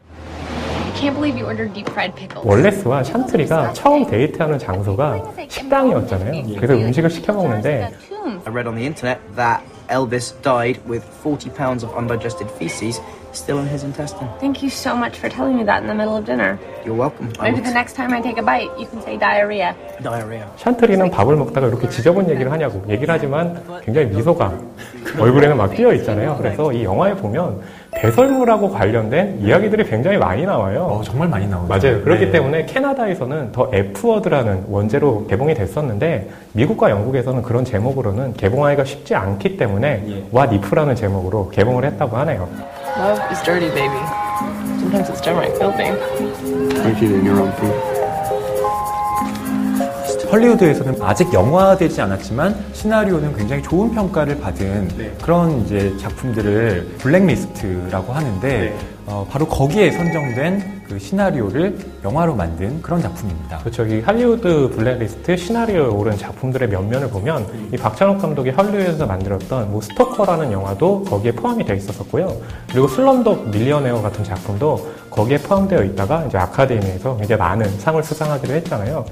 I 0.94 0.96
can't 0.96 1.16
believe 1.16 1.36
you 1.36 1.46
ordered 1.48 1.74
deep 1.74 1.90
fried 1.90 2.14
pickles. 2.16 2.46
월레스와 2.46 3.04
샨트리가 3.04 3.74
처음 3.74 4.06
데이트하는 4.06 4.60
장소가 4.60 5.34
식당이었잖아요. 5.50 6.56
그래서 6.56 6.74
음식을 6.76 7.10
시켜 7.10 7.34
먹는데 7.34 7.90
I 8.46 8.52
read 8.52 8.68
on 8.68 8.76
the 8.76 8.86
internet 8.86 9.20
that 9.36 9.64
Elvis 9.90 10.40
died 10.44 10.80
with 10.88 11.04
40 11.26 11.50
pounds 11.50 11.84
of 11.84 11.92
undigested 11.98 12.48
feces 12.52 13.02
still 13.34 13.58
in 13.58 13.68
his 13.68 13.84
intestine. 13.84 14.30
Thank 14.40 14.62
you 14.62 14.70
so 14.70 14.96
much 14.96 15.18
for 15.18 15.30
telling 15.30 15.58
me 15.58 15.64
that 15.66 15.82
in 15.82 15.88
the 15.90 15.96
middle 15.96 16.16
of 16.16 16.26
dinner. 16.26 16.60
You're 16.86 16.96
welcome. 16.96 17.34
Maybe 17.42 17.60
the 17.60 17.74
next 17.74 17.96
time 17.96 18.14
I 18.14 18.22
take 18.22 18.38
a 18.38 18.46
bite, 18.46 18.70
you 18.78 18.86
can 18.86 19.02
say 19.02 19.18
diarrhea. 19.18 19.74
Diarrhea. 20.02 20.46
샨트리는 20.58 21.10
밥을 21.10 21.36
먹다가 21.36 21.68
이렇게 21.68 21.90
지저분 21.90 22.30
얘기를 22.30 22.52
하냐고 22.52 22.86
얘기를 22.88 23.12
하지만 23.12 23.60
굉장히 23.84 24.08
미소가 24.14 24.54
얼굴에는 25.20 25.58
막 25.58 25.74
띄어 25.76 25.92
있잖아요. 25.94 26.38
그래서 26.38 26.72
이 26.72 26.84
영화에 26.84 27.16
보면 27.16 27.62
배설물하고 27.96 28.70
관련된 28.70 29.40
이야기들이 29.42 29.86
굉장히 29.86 30.18
많이 30.18 30.46
나와요. 30.46 31.02
정말 31.04 31.28
많이 31.28 31.48
나오죠. 31.48 31.68
맞아요. 31.68 32.04
그렇기 32.04 32.26
네. 32.26 32.32
때문에 32.32 32.66
캐나다에서는 32.66 33.52
더 33.52 33.70
F워드라는 33.72 34.66
원제로 34.70 35.26
개봉이 35.28 35.54
됐었는데 35.54 36.30
미국과 36.54 36.90
영국에서는 36.90 37.42
그런 37.42 37.64
제목으로는 37.66 38.34
개봉하기가 38.34 38.84
쉽지 38.84 39.16
않기 39.16 39.58
때문에 39.58 40.26
What 40.34 40.56
If라는 40.56 40.96
제목으로 40.96 41.50
개봉을 41.50 41.86
했다고 41.86 42.18
하네요. 42.18 42.48
Love 42.98 43.22
is 43.32 43.42
dirty, 43.44 43.70
baby. 43.74 43.98
Sometimes 44.80 45.10
it's 45.10 45.22
downright 45.22 45.56
filthy. 45.58 45.90
Like 46.80 46.98
eating 47.02 47.26
your 47.26 47.42
own 47.42 47.52
food. 47.54 47.93
헐리우드에서는 50.34 50.96
아직 51.00 51.32
영화되지 51.32 52.02
않았지만 52.02 52.56
시나리오는 52.74 53.36
굉장히 53.36 53.62
좋은 53.62 53.94
평가를 53.94 54.40
받은 54.40 55.18
그런 55.22 55.62
이제 55.62 55.96
작품들을 56.00 56.96
블랙리스트라고 56.98 58.12
하는데 58.12 58.76
어, 59.06 59.28
바로 59.30 59.46
거기에 59.46 59.92
선정된 59.92 60.82
그 60.88 60.98
시나리오를 60.98 61.78
영화로 62.04 62.34
만든 62.34 62.82
그런 62.82 63.00
작품입니다. 63.00 63.60
그렇죠. 63.60 63.86
이 63.86 64.02
할리우드 64.02 64.72
블랙리스트 64.76 65.38
시나리오에 65.38 65.86
오른 65.86 66.18
작품들의 66.18 66.68
면면을 66.68 67.10
보면 67.10 67.70
이 67.72 67.78
박찬욱 67.78 68.20
감독이 68.20 68.50
할리우드에서 68.50 69.06
만들었던 69.06 69.72
뭐 69.72 69.82
스토커라는 69.82 70.52
영화도 70.52 71.04
거기에 71.04 71.32
포함이 71.34 71.64
되어 71.64 71.76
있었었고요. 71.76 72.36
그리고 72.72 72.88
슬럼독 72.88 73.50
밀리어네어 73.50 74.02
같은 74.02 74.24
작품도 74.24 74.94
거기에 75.12 75.38
포함되어 75.38 75.84
있다가 75.84 76.26
이제 76.26 76.40
아카데미에서 76.40 77.18
굉장히 77.18 77.40
많은 77.40 77.80
상을 77.80 78.02
수상하기로 78.04 78.54
했잖아요. 78.56 79.06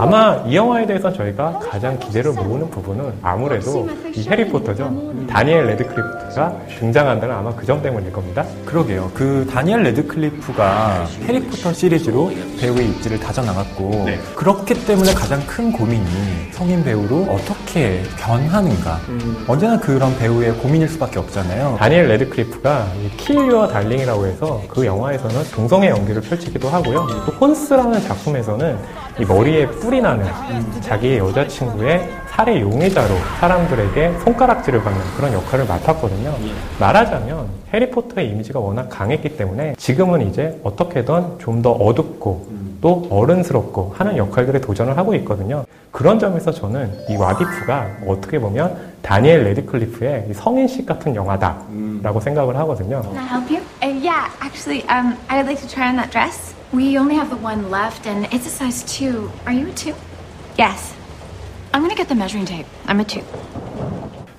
아마 0.00 0.42
이 0.46 0.56
영화에 0.56 0.86
대해서 0.86 1.12
저희가 1.12 1.58
가장 1.70 1.98
기대를 1.98 2.32
모으는 2.32 2.70
부분은 2.70 3.12
아무래도 3.20 3.86
이 4.14 4.26
해리포터죠. 4.26 5.26
다니엘 5.28 5.66
레드클리프가 5.66 6.54
등장한다는 6.78 7.34
아마 7.34 7.54
그 7.54 7.66
점 7.70 7.82
때문일 7.82 8.10
겁니다. 8.10 8.44
그러게요. 8.64 9.10
그 9.14 9.46
다니엘 9.52 9.82
레드클리프가 9.82 11.04
해리포터 11.28 11.72
시리즈로 11.74 12.32
배우의 12.58 12.88
입지를 12.88 13.20
다져나갔고 13.20 14.06
그렇기 14.34 14.86
때문에 14.86 15.12
가장 15.12 15.38
큰 15.46 15.70
고민이 15.70 16.06
성인 16.52 16.82
배우로 16.82 17.24
어떻게 17.30 18.02
변하는가. 18.18 18.98
언제나 19.46 19.78
그런 19.78 20.16
배우의 20.18 20.54
고민일 20.54 20.88
수밖에 20.88 21.18
없잖아요. 21.18 21.76
다니엘 21.78 22.08
레드클리프가 22.08 22.86
Kill 23.18 23.36
Your 23.36 23.68
Darling이라고 23.68 24.26
해서 24.26 24.62
그 24.66 24.86
영화에서는 24.86 25.36
동성애 25.54 25.90
연기를 25.90 26.22
펼치기도 26.22 26.68
하고요. 26.70 27.06
또 27.26 27.32
Horns라는 27.32 28.00
작품에서는 28.00 28.78
이 29.20 29.24
머리에 29.26 29.66
뿔이 29.66 30.00
나는 30.00 30.24
자기의 30.80 31.18
여자친구의 31.18 32.08
살해 32.28 32.58
용의자로 32.62 33.14
사람들에게 33.38 34.18
손가락질을 34.24 34.82
받는 34.82 35.00
그런 35.16 35.32
역할을 35.34 35.66
맡았거든요. 35.66 36.34
말하자면 36.78 37.46
해리포터의 37.74 38.30
이미지가 38.30 38.58
워낙 38.58 38.88
강했기 38.88 39.36
때문에 39.36 39.74
지금은 39.76 40.26
이제 40.28 40.58
어떻게든 40.64 41.38
좀 41.38 41.60
더 41.60 41.72
어둡고 41.72 42.46
또 42.80 43.06
어른스럽고 43.10 43.94
하는 43.98 44.16
역할들에 44.16 44.62
도전을 44.62 44.96
하고 44.96 45.14
있거든요. 45.16 45.66
그런 45.92 46.18
점에서 46.18 46.50
저는 46.50 46.90
이 47.10 47.16
What 47.16 47.51
If가 47.51 47.86
어떻게 48.06 48.38
보면 48.38 48.74
다니엘 49.02 49.44
레드클리프의 49.44 50.28
이 50.30 50.32
성인식 50.32 50.86
같은 50.86 51.14
영화다라고 51.14 52.20
생각을 52.20 52.56
하거든요. 52.56 53.02
Can 53.02 53.18
I 53.18 53.26
help 53.26 53.50
you? 53.54 53.62
Uh, 53.82 54.00
yeah, 54.02 54.30
actually, 54.40 54.82
um, 54.88 55.14
I 55.28 55.36
would 55.42 55.46
like 55.46 55.60
to 55.60 55.68
try 55.68 55.88
on 55.88 55.96
that 55.96 56.10
dress. 56.10 56.54
We 56.72 56.96
only 56.98 57.16
have 57.16 57.30
the 57.30 57.36
one 57.36 57.68
left, 57.70 58.06
and 58.06 58.26
it's 58.32 58.46
a 58.46 58.50
size 58.50 58.84
two. 58.84 59.30
Are 59.44 59.52
you 59.52 59.68
a 59.68 59.72
two? 59.72 59.94
Yes. 60.56 60.94
I'm 61.72 61.82
gonna 61.82 61.96
get 61.96 62.08
the 62.08 62.14
measuring 62.14 62.46
tape. 62.46 62.66
I'm 62.86 63.00
a 63.00 63.04
two. 63.04 63.22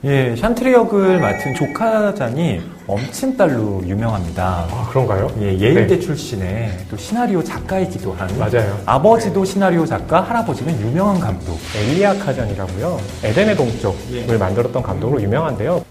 예, 0.03 0.35
샨트리 0.35 0.73
역을 0.73 1.19
맡은 1.19 1.53
조 1.53 1.80
카잔이 1.80 2.61
엄친딸로 2.87 3.83
유명합니다. 3.85 4.67
아, 4.71 4.87
그런가요? 4.89 5.29
예, 5.41 5.59
예일대 5.59 5.95
네. 5.95 5.99
출신의 5.99 6.85
또 6.89 6.97
시나리오 6.97 7.43
작가이기도 7.43 8.13
한. 8.13 8.27
맞아요. 8.39 8.81
아버지도 8.85 9.45
시나리오 9.45 9.85
작가, 9.85 10.21
할아버지는 10.21 10.79
유명한 10.81 11.19
감독. 11.19 11.59
엘리아 11.75 12.15
카잔이라고요. 12.15 12.99
에덴의 13.23 13.55
동쪽을 13.55 14.39
만들었던 14.39 14.81
감독으로 14.81 15.21
유명한데요. 15.21 15.83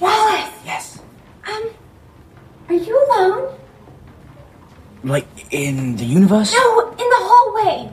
Wallace! 0.00 0.54
Yes. 0.64 1.00
Um, 1.46 1.70
are 2.68 2.76
you 2.76 2.97
alone? 3.08 3.54
Like 5.04 5.26
in 5.50 5.96
the 5.96 6.04
universe? 6.04 6.52
No, 6.52 6.90
in 6.90 7.08
the 7.08 7.22
hallway. 7.28 7.92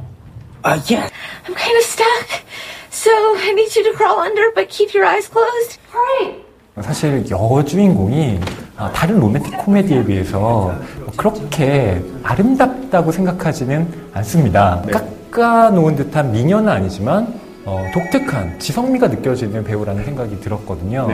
Uh, 0.64 0.80
yeah. 0.88 1.10
I'm 1.48 1.54
kind 1.54 1.78
of 1.78 1.84
stuck. 1.84 2.42
So 2.90 3.12
I 3.12 3.54
need 3.54 3.76
you 3.76 3.84
to 3.92 3.94
crawl 3.98 4.20
under, 4.20 4.52
but 4.56 4.70
keep 4.70 4.94
your 4.94 5.06
eyes 5.06 5.28
closed. 5.28 5.80
Hurry! 5.92 6.44
사실 6.82 7.24
여주인공이 7.30 8.40
아, 8.76 8.92
다른 8.92 9.20
로맨틱 9.20 9.58
코미디에 9.60 10.04
비해서 10.06 10.76
그렇게 11.16 12.04
아름답다고 12.24 13.12
생각하지는 13.12 14.10
않습니다. 14.14 14.82
깎아놓은 15.32 15.96
듯한 15.96 16.32
미녀는 16.34 16.68
아니지만 16.68 17.40
어, 17.64 17.86
독특한 17.94 18.60
지성미가 18.60 19.08
느껴지는 19.08 19.64
배우라는 19.64 20.04
생각이 20.04 20.40
들었거든요. 20.42 21.08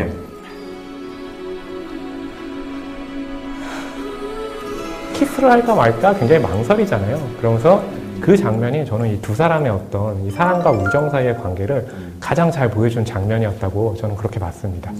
키스를 5.41 5.51
할까 5.51 5.73
말까 5.75 6.13
굉장히 6.13 6.41
망설이잖아요. 6.41 7.19
그러면서 7.39 7.83
그 8.21 8.37
장면이 8.37 8.85
저는 8.85 9.07
이 9.09 9.21
두 9.21 9.33
사람의 9.33 9.71
어떤 9.71 10.23
이 10.23 10.29
사랑과 10.29 10.69
우정 10.71 11.09
사이의 11.09 11.37
관계를 11.37 11.87
가장 12.19 12.51
잘 12.51 12.69
보여준 12.69 13.03
장면이었다고 13.03 13.95
저는 13.99 14.15
그렇게 14.15 14.39
봤습니다. 14.39 14.91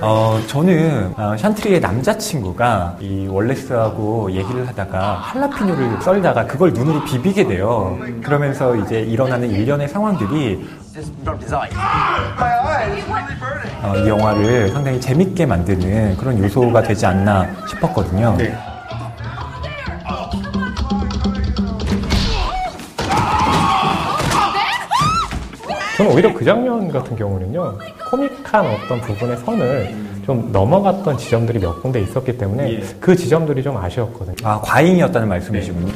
어, 0.00 0.38
저는 0.46 1.14
어, 1.16 1.36
샨트리의 1.36 1.80
남자친구가 1.80 2.98
이 3.00 3.26
월레스하고 3.28 4.30
얘기를 4.32 4.68
하다가 4.68 5.14
할라피뇨를 5.14 6.02
썰다가 6.02 6.46
그걸 6.46 6.72
눈으로 6.72 7.02
비비게 7.04 7.46
돼요. 7.48 7.98
그러면서 8.22 8.76
이제 8.76 9.00
일어나는 9.00 9.50
일련의 9.50 9.88
상황들이 9.88 10.68
어, 13.82 13.96
이 13.96 14.08
영화를 14.08 14.68
상당히 14.68 15.00
재밌게 15.00 15.46
만드는 15.46 16.16
그런 16.18 16.38
요소가 16.38 16.82
되지 16.82 17.06
않나 17.06 17.46
싶었거든요. 17.68 18.36
저는 25.96 26.12
오히려 26.12 26.32
그 26.34 26.44
장면 26.44 26.90
같은 26.90 27.16
경우는요, 27.16 27.78
코믹한 28.10 28.66
어떤 28.66 29.00
부분의 29.00 29.36
선을 29.38 29.94
좀 30.26 30.52
넘어갔던 30.52 31.16
지점들이 31.16 31.58
몇 31.58 31.80
군데 31.80 32.02
있었기 32.02 32.36
때문에 32.36 32.82
그 33.00 33.16
지점들이 33.16 33.62
좀 33.62 33.76
아쉬웠거든요. 33.78 34.36
아, 34.42 34.60
과잉이었다는 34.60 35.26
말씀이시군요. 35.28 35.92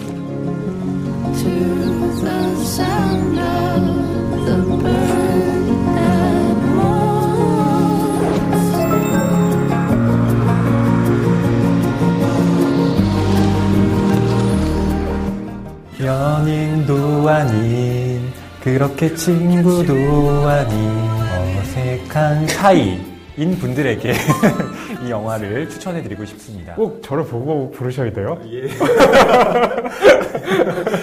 연인도 16.02 17.28
아닌 17.28 17.79
그렇게 18.62 19.14
친구도 19.14 19.92
아닌 20.46 20.90
어색한 21.60 22.46
사이인 22.46 23.56
분들에게 23.58 24.12
이 25.06 25.10
영화를 25.10 25.68
추천해드리고 25.70 26.26
싶습니다. 26.26 26.74
꼭 26.74 27.02
저를 27.02 27.24
보고 27.24 27.70
부르셔야 27.70 28.12
돼요? 28.12 28.36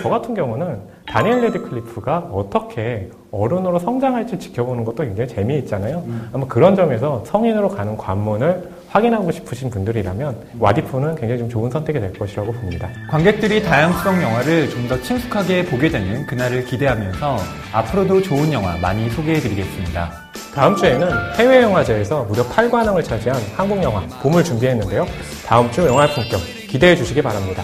저 0.04 0.10
같은 0.10 0.36
경우는 0.36 0.82
다니엘 1.08 1.42
레드클리프가 1.42 2.30
어떻게 2.32 3.10
어른으로 3.32 3.80
성장할지 3.80 4.38
지켜보는 4.38 4.86
것도 4.86 5.04
굉장히 5.04 5.28
재미있잖아요. 5.28 6.04
아마 6.34 6.46
그런 6.46 6.76
점에서 6.76 7.24
성인으로 7.26 7.70
가는 7.70 7.98
관문을 7.98 8.70
확인하고 8.89 9.32
싶으신 9.32 9.70
분들이라면 9.70 10.48
와디프는 10.60 11.15
굉장히 11.15 11.39
좀 11.39 11.50
좋은 11.50 11.70
선택이 11.70 12.00
될 12.00 12.13
것이라고 12.13 12.51
봅니다. 12.53 12.89
관객들이 13.10 13.62
다양성 13.62 14.22
영화를 14.22 14.70
좀 14.70 14.88
더 14.88 15.01
친숙하게 15.01 15.65
보게 15.65 15.89
되는 15.89 16.25
그날을 16.25 16.63
기대하면서 16.63 17.38
앞으로도 17.74 18.22
좋은 18.22 18.53
영화 18.53 18.77
많이 18.77 19.10
소개해드리겠습니다. 19.10 20.10
다음 20.56 20.77
주에는 20.77 21.10
해외 21.36 21.62
영화제에서 21.62 22.24
무려 22.24 22.41
8관왕을 22.48 23.03
차지한 23.03 23.38
한국 23.58 23.84
영화 23.84 24.00
봄을 24.22 24.46
준비했는데요. 24.46 25.06
다음 25.46 25.70
주 25.72 25.86
영화 25.86 26.08
품격 26.08 26.39
기대해 26.70 26.96
주시기 26.96 27.22
바랍니다. 27.22 27.63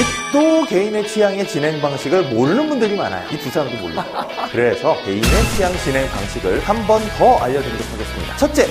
아직도 0.00 0.66
개인의 0.66 1.08
취향의 1.08 1.48
진행 1.48 1.80
방식을 1.80 2.24
모르는 2.24 2.68
분들이 2.68 2.94
많아요. 2.96 3.26
이 3.30 3.38
두 3.38 3.48
사람도 3.50 3.78
몰라. 3.78 4.04
그래서 4.52 4.94
개인의 5.04 5.30
취향 5.56 5.72
진행 5.78 6.06
방식을 6.10 6.60
한 6.60 6.86
번 6.86 7.00
더 7.16 7.38
알려드리도록 7.38 7.92
하겠습니다. 7.94 8.36
첫째, 8.36 8.68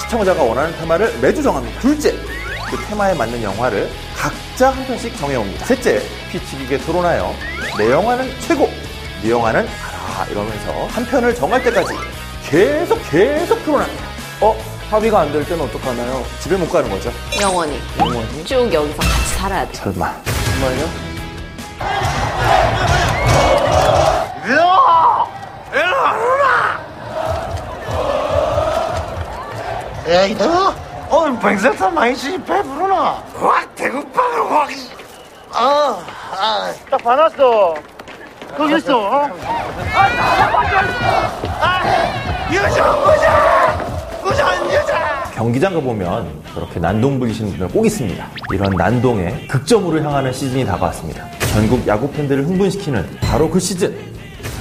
시청자가 0.00 0.42
원하는 0.42 0.76
테마를 0.78 1.16
매주 1.20 1.44
정합니다. 1.44 1.78
둘째, 1.80 2.12
그 2.68 2.76
테마에 2.88 3.14
맞는 3.14 3.40
영화를 3.40 3.88
각자 4.16 4.70
한 4.70 4.84
편씩 4.86 5.16
정해옵니다. 5.16 5.64
셋째, 5.64 6.02
피치기게 6.32 6.78
토론하여 6.78 7.32
내 7.78 7.90
영화는 7.92 8.28
최고, 8.40 8.68
네 9.22 9.30
영화는 9.30 9.60
알아 9.60 10.26
이러면서 10.28 10.86
한 10.88 11.06
편을 11.06 11.36
정할 11.36 11.62
때까지 11.62 11.94
계속 12.50 13.00
계속 13.12 13.64
토론합니다. 13.64 14.04
어? 14.40 14.56
합의가 14.90 15.20
안 15.20 15.32
될 15.32 15.44
때는 15.46 15.64
어떡하나요? 15.66 16.24
집에 16.40 16.56
못 16.56 16.68
가는 16.68 16.90
거죠? 16.90 17.12
영원히. 17.40 17.78
영원히? 18.00 18.44
쭉 18.44 18.72
여기서 18.72 18.96
같이 18.96 19.34
살아야 19.38 19.66
돼. 19.68 19.74
설마. 19.74 20.33
정말요? 20.54 21.04
에이 30.06 30.36
너 30.36 30.74
오늘 31.10 31.38
백설탕 31.40 31.94
많이 31.94 32.14
시 32.14 32.38
배부르나? 32.44 33.22
와 33.40 33.64
대구빵을 33.74 34.52
확 34.52 34.68
아, 35.52 36.04
아. 36.32 36.72
딱 36.90 37.02
받았어 37.02 37.74
거기 38.56 38.76
있어 38.76 38.98
어? 38.98 39.30
아, 39.94 40.08
아, 41.60 42.52
여자 42.52 42.92
보자 42.92 43.00
보자 43.00 43.63
경기장 45.34 45.74
가보면 45.74 46.28
그렇게 46.54 46.78
난동 46.78 47.18
부리시는 47.18 47.50
분들 47.50 47.68
꼭 47.68 47.84
있습니다. 47.84 48.24
이런 48.52 48.70
난동에 48.76 49.48
극점으로 49.48 50.00
향하는 50.00 50.32
시즌이 50.32 50.64
다가왔습니다. 50.64 51.28
전국 51.52 51.84
야구 51.88 52.08
팬들을 52.12 52.46
흥분시키는 52.46 53.04
바로 53.20 53.50
그 53.50 53.58
시즌. 53.58 53.92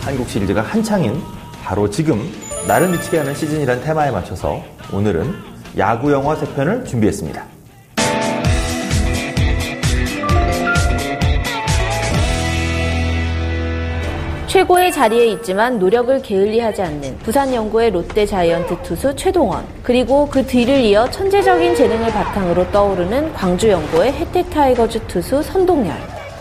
한국 0.01 0.27
시리즈가 0.27 0.61
한창인 0.61 1.21
바로 1.63 1.87
지금 1.89 2.27
나를 2.67 2.89
미치게 2.89 3.19
하는 3.19 3.35
시즌이란 3.35 3.81
테마에 3.83 4.09
맞춰서 4.09 4.63
오늘은 4.91 5.33
야구 5.77 6.11
영화 6.11 6.35
세 6.35 6.45
편을 6.53 6.85
준비했습니다. 6.85 7.52
최고의 14.63 14.93
자리에 14.93 15.27
있지만 15.27 15.77
노력을 15.77 16.21
게을리하지 16.21 16.81
않는 16.83 17.17
부산 17.19 17.47
연고의 17.47 17.91
롯데 17.91 18.25
자이언트 18.25 18.81
투수 18.83 19.13
최동원 19.15 19.65
그리고 19.81 20.27
그 20.29 20.45
뒤를 20.45 20.79
이어 20.79 21.09
천재적인 21.09 21.75
재능을 21.75 22.11
바탕으로 22.11 22.71
떠오르는 22.71 23.33
광주 23.33 23.70
연고의 23.70 24.13
해태 24.13 24.49
타이거즈 24.49 25.05
투수 25.07 25.43
선동열 25.43 25.93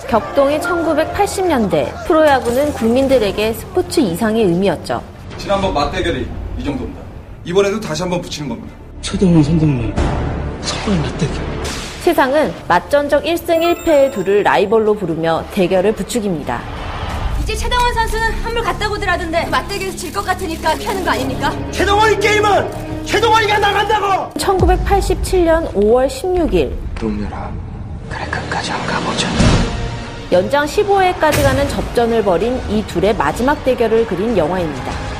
격동의 0.09 0.61
1980년대 0.61 2.07
프로야구는 2.07 2.73
국민들에게 2.75 3.55
스포츠 3.55 3.99
이상의 3.99 4.45
의미였죠. 4.45 5.03
지난번 5.39 5.75
맞대결이 5.75 6.27
이 6.59 6.65
정도입니다. 6.65 7.01
이번에도 7.45 7.81
다시 7.81 8.03
한번 8.03 8.21
붙이는 8.21 8.49
겁니다. 8.49 8.73
최동원 9.01 9.43
선동님 9.43 9.95
서울 10.61 10.97
맞대결 10.99 11.37
세상은 12.03 12.53
맞전적 12.69 13.25
1승 13.25 13.85
1패의 13.85 14.13
둘을 14.13 14.43
라이벌로 14.45 14.95
부르며 14.95 15.45
대결을 15.53 15.93
부추깁니다. 15.93 16.82
이제 17.43 17.57
최동원 17.57 17.93
선수는 17.95 18.33
한물 18.43 18.63
갔다 18.63 18.89
오더라던데 18.89 19.47
맞대결에서 19.47 19.97
질 19.97 20.13
것 20.13 20.25
같으니까 20.25 20.75
피하는 20.77 21.05
거 21.05 21.11
아닙니까? 21.11 21.53
최동원 21.73 22.13
이 22.13 22.19
게임은 22.21 23.05
최동원이가 23.07 23.59
나간다고 23.59 24.31
1987년 24.39 25.73
5월 25.75 26.07
16일 26.09 26.73
동렬아 26.95 27.51
그래 28.09 28.25
끝까지 28.31 28.71
한 28.71 28.87
가보자 28.87 29.27
연장 30.31 30.65
15회까지 30.67 31.43
가는 31.43 31.69
접전을 31.69 32.23
벌인 32.23 32.61
이 32.71 32.83
둘의 32.87 33.15
마지막 33.17 33.63
대결을 33.65 34.07
그린 34.07 34.37
영화입니다. 34.37 35.12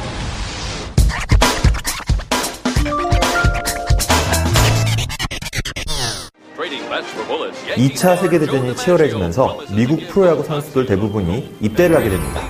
2차 7.77 8.21
세계대전이 8.21 8.77
치열해지면서 8.77 9.59
미국 9.71 10.09
프로야구 10.09 10.43
선수들 10.45 10.87
대부분이 10.87 11.57
입대를 11.61 11.97
하게 11.97 12.11
됩니다. 12.11 12.41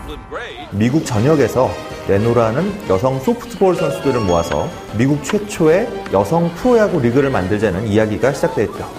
미국 0.70 1.05
전역에서 1.05 1.70
레노라는 2.09 2.88
여성 2.88 3.20
소프트볼 3.20 3.77
선수들을 3.77 4.20
모아서 4.20 4.68
미국 4.96 5.22
최초의 5.22 5.88
여성 6.12 6.53
프로야구 6.55 7.01
리그를 7.01 7.31
만들자는 7.31 7.87
이야기가 7.87 8.33
시작됐죠. 8.33 8.90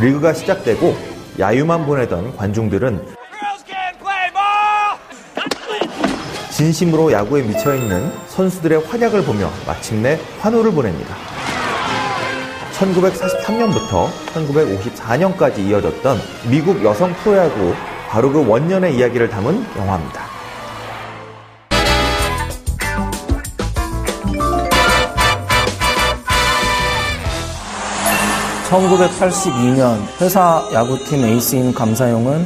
리그가 0.00 0.34
시작되고 0.34 0.96
야유만 1.38 1.86
보내던 1.86 2.36
관중들은 2.36 3.14
진심으로 6.50 7.10
야구에 7.10 7.42
미쳐있는 7.42 8.12
선수들의 8.28 8.84
활약을 8.86 9.24
보며 9.24 9.50
마침내 9.66 10.20
환호를 10.40 10.72
보냅니다. 10.72 11.33
1943년부터 12.84 14.08
1954년까지 14.34 15.58
이어졌던 15.60 16.18
미국 16.50 16.84
여성 16.84 17.12
프로야구 17.14 17.74
바로 18.08 18.30
그 18.30 18.46
원년의 18.46 18.96
이야기를 18.96 19.28
담은 19.28 19.64
영화입니다. 19.76 20.34
(1982년) 28.70 29.98
회사 30.20 30.68
야구팀 30.72 31.24
에이스인 31.24 31.72
감사용은 31.72 32.44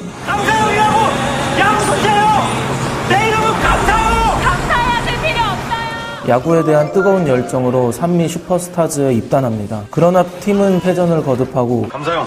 야구에 6.28 6.62
대한 6.62 6.92
뜨거운 6.92 7.26
열정으로 7.26 7.90
산미 7.90 8.28
슈퍼스타즈에 8.28 9.14
입단합니다. 9.14 9.82
그러나 9.90 10.22
팀은 10.22 10.80
패전을 10.80 11.22
거듭하고 11.24 11.88
감사형 11.88 12.26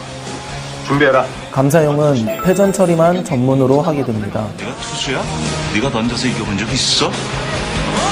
준비해라. 0.88 1.24
감사용은 1.52 2.42
패전 2.44 2.74
처리만 2.74 3.24
전문으로 3.24 3.82
하게 3.82 4.04
됩니다. 4.04 4.44
내가 4.58 4.72
투수야? 4.78 5.22
네가 5.76 5.90
던져서 5.92 6.28
이겨본 6.28 6.58
적 6.58 6.74
있어? 6.74 7.12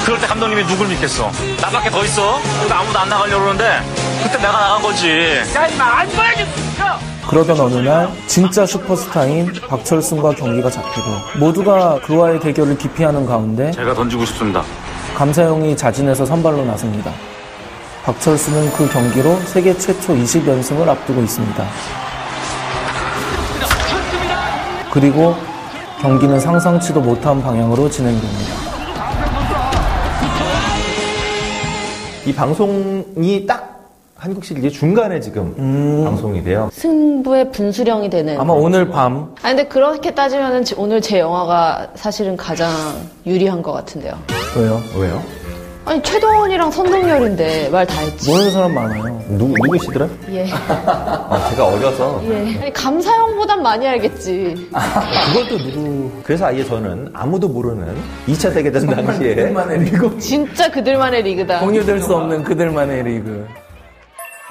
그럴 0.04 0.20
때 0.20 0.26
감독님이 0.28 0.64
누굴 0.66 0.86
믿겠어? 0.88 1.28
나밖에 1.60 1.90
더 1.90 2.04
있어? 2.04 2.38
아무도 2.70 2.98
안 2.98 3.08
나가려고 3.08 3.40
그러는데 3.42 3.80
그때 4.22 4.36
내가 4.38 4.52
나간 4.52 4.82
거지. 4.82 5.08
야 5.56 5.66
임마 5.66 5.84
안 5.84 6.08
보여줘. 6.08 6.44
그러던 7.28 7.60
어느 7.60 7.74
날 7.86 8.08
진짜 8.26 8.64
슈퍼스타인 8.64 9.52
박철순과 9.68 10.32
경기가 10.36 10.70
잡히고 10.70 11.06
모두가 11.38 11.98
그와의 12.00 12.40
대결을 12.40 12.78
기피하는 12.78 13.26
가운데 13.26 13.70
제가 13.72 13.94
던지고 13.94 14.24
싶습니다. 14.24 14.62
감사용이 15.20 15.76
자진해서 15.76 16.24
선발로 16.24 16.64
나섭니다. 16.64 17.12
박철수는 18.04 18.72
그 18.72 18.88
경기로 18.88 19.36
세계 19.40 19.76
최초 19.76 20.14
20연승을 20.14 20.88
앞두고 20.88 21.20
있습니다. 21.20 21.66
그리고 24.90 25.34
경기는 26.00 26.40
상상치도 26.40 27.02
못한 27.02 27.42
방향으로 27.42 27.90
진행됩니다. 27.90 28.54
이 32.24 32.34
방송이 32.34 33.44
딱 33.46 33.69
한국 34.22 34.44
시리즈 34.44 34.68
중간에 34.68 35.18
지금 35.18 35.54
방송이 36.04 36.44
돼요. 36.44 36.68
승부의 36.74 37.50
분수령이 37.52 38.10
되는. 38.10 38.38
아마 38.38 38.52
오늘 38.52 38.86
밤아 38.90 39.28
근데 39.40 39.64
그렇게 39.66 40.14
따지면은 40.14 40.62
지- 40.62 40.74
오늘 40.76 41.00
제 41.00 41.20
영화가 41.20 41.92
사실은 41.94 42.36
가장 42.36 42.70
유리한 43.24 43.62
것 43.62 43.72
같은데요. 43.72 44.12
왜요? 44.58 44.78
왜요? 44.98 45.22
아니 45.86 46.02
최동원이랑 46.02 46.70
선동열인데 46.70 47.70
말 47.70 47.86
다 47.86 47.98
했지. 48.02 48.30
모르는 48.30 48.50
사람 48.50 48.74
많아요. 48.74 49.22
누구 49.30 49.54
누구시더라? 49.62 50.06
예. 50.32 50.46
아, 50.52 51.48
제가 51.50 51.66
어려서 51.68 52.20
예. 52.28 52.58
아니 52.60 52.72
감사형보단 52.74 53.62
많이 53.62 53.88
알겠지. 53.88 54.68
그것도 55.32 55.56
누구? 55.70 56.10
그래서 56.22 56.44
아예 56.44 56.62
저는 56.62 57.08
아무도 57.14 57.48
모르는 57.48 57.96
2차 58.28 58.52
세계대전 58.52 58.90
당시에 58.90 59.34
그들만의 59.34 59.78
리그. 59.84 60.18
진짜 60.18 60.70
그들만의 60.70 61.22
리그다. 61.22 61.60
공유될 61.60 62.00
수 62.02 62.14
없는 62.14 62.44
그들만의 62.44 63.02
리그. 63.02 63.46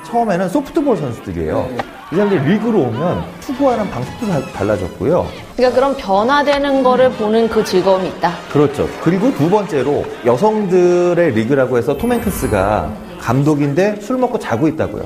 처음에는 0.05 0.49
소프트볼 0.49 0.97
선수들이에요. 0.97 1.69
이 2.11 2.15
사람들이 2.15 2.53
리그로 2.53 2.79
오면 2.79 3.23
투구하는 3.41 3.89
방식도 3.91 4.27
다 4.27 4.41
달라졌고요. 4.53 5.27
그러니까 5.55 5.75
그런 5.79 5.95
변화되는 5.97 6.81
거를 6.81 7.11
보는 7.11 7.47
그 7.49 7.63
즐거움이 7.63 8.07
있다. 8.09 8.33
그렇죠. 8.51 8.87
그리고 9.01 9.31
두 9.35 9.49
번째로 9.49 10.03
여성들의 10.25 11.31
리그라고 11.33 11.77
해서 11.77 11.95
톰 11.95 12.11
행크스가 12.13 12.91
감독인데 13.19 14.01
술 14.01 14.17
먹고 14.17 14.39
자고 14.39 14.67
있다고요. 14.67 15.03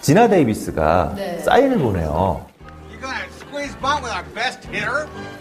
지나 0.00 0.28
데이비스가 0.28 1.14
사인을 1.44 1.78
보내요. 1.78 2.49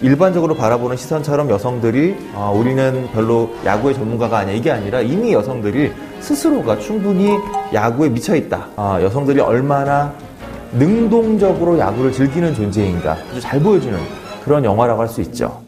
일반적으로 0.02 0.56
바라보는 0.56 0.98
시선처럼 0.98 1.50
여성들이 1.50 2.32
아, 2.36 2.50
우리는 2.50 3.10
별로 3.12 3.54
야구의 3.66 3.96
전문가가 3.96 4.40
아니야 4.40 4.56
이게 4.56 4.72
아니라 4.72 5.02
이미 5.02 5.34
여성들이 5.34 5.94
스스로가 6.22 6.78
충분히 6.80 7.32
야구에 7.74 8.10
미쳐 8.10 8.36
있다. 8.36 8.68
아, 8.76 9.00
여성들이 9.02 9.40
얼마나 9.42 10.14
능동적으로 10.74 11.80
야구를 11.80 12.12
즐기는 12.12 12.54
존재인가 12.54 13.18
아주 13.32 13.42
잘 13.42 13.60
보여주는 13.60 13.98
그런 14.44 14.64
영화라고 14.64 15.02
할 15.02 15.08
수 15.08 15.22
있죠. 15.22 15.62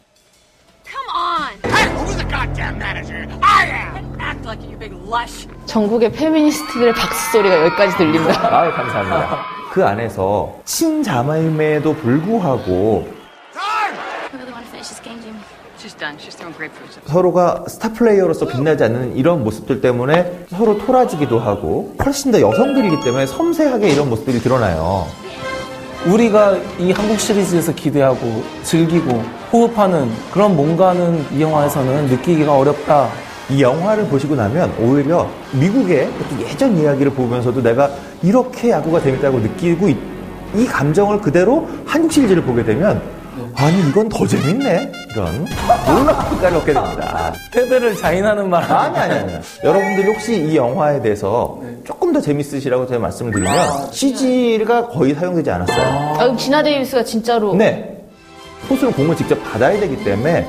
Act 4.20 4.46
like 4.46 4.64
you 4.64 4.78
big 4.78 4.94
lush. 5.08 5.48
전국의 5.66 6.12
페미니스트들의 6.12 6.94
박수 6.94 7.32
소리가 7.32 7.66
여기까지 7.66 7.98
들린다. 7.98 8.32
아 8.34 8.72
감사합니다. 8.72 9.46
그 9.72 9.86
안에서 9.86 10.54
친자매임에도 10.66 11.96
불구하고. 11.96 13.08
서로가 17.06 17.64
스타 17.68 17.94
플레이어로서 17.94 18.48
빛나지 18.48 18.84
않는 18.84 19.16
이런 19.16 19.46
모습들 19.46 19.80
때문에 19.80 20.46
서로 20.50 20.78
토라지기도 20.78 21.40
하고 21.40 21.96
훨씬 22.04 22.34
더 22.34 22.42
여성들이기 22.42 23.00
때문에 23.00 23.26
섬세하게 23.26 23.90
이런 23.92 24.10
모습들이 24.10 24.40
드러나요. 24.40 25.08
우리가 26.06 26.58
이 26.78 26.92
한국 26.92 27.18
시리즈에서 27.18 27.74
기대하고 27.74 28.44
즐기고 28.64 29.24
호흡하는 29.54 30.12
그런 30.34 30.56
뭔가는 30.58 31.26
이 31.32 31.42
영화에서는 31.42 32.08
느끼기가 32.08 32.58
어렵다. 32.58 33.10
이 33.52 33.62
영화를 33.62 34.06
보시고 34.06 34.36
나면 34.36 34.72
오히려 34.80 35.28
미국의 35.52 36.10
예전 36.40 36.78
이야기를 36.78 37.12
보면서도 37.14 37.62
내가 37.62 37.90
이렇게 38.24 38.70
야구가 38.72 39.02
재밌다고 39.02 39.40
느끼고 39.40 39.90
있- 39.90 39.98
이 40.56 40.66
감정을 40.66 41.20
그대로 41.22 41.68
한국 41.86 42.12
시리즈를 42.12 42.44
보게 42.44 42.64
되면 42.64 43.02
아니 43.56 43.80
이건 43.90 44.08
더 44.10 44.26
재밌네 44.28 44.92
이런 45.12 45.46
놀라운 45.88 46.26
평가를 46.30 46.58
얻게 46.58 46.74
됩니다. 46.74 47.34
패배를 47.52 47.96
자인하는 47.96 48.50
말 48.50 48.64
아니 48.72 48.98
아니 48.98 49.14
아니. 49.14 49.34
여러분들 49.64 50.06
혹시 50.08 50.36
이 50.46 50.56
영화에 50.56 51.02
대해서 51.02 51.60
조금 51.86 52.12
더 52.14 52.20
재밌으시라고 52.22 52.86
제가 52.88 53.00
말씀을 53.00 53.32
드리면 53.32 53.92
CG가 53.92 54.88
거의 54.88 55.14
사용되지 55.14 55.50
않았어요. 55.52 55.86
아, 55.86 56.14
그럼 56.20 56.38
지나 56.38 56.62
데이비스가 56.64 57.04
진짜로. 57.04 57.54
네. 57.56 57.98
포수는 58.68 58.94
공을 58.94 59.16
직접 59.16 59.36
받아야 59.44 59.80
되기 59.80 60.02
때문에 60.04 60.48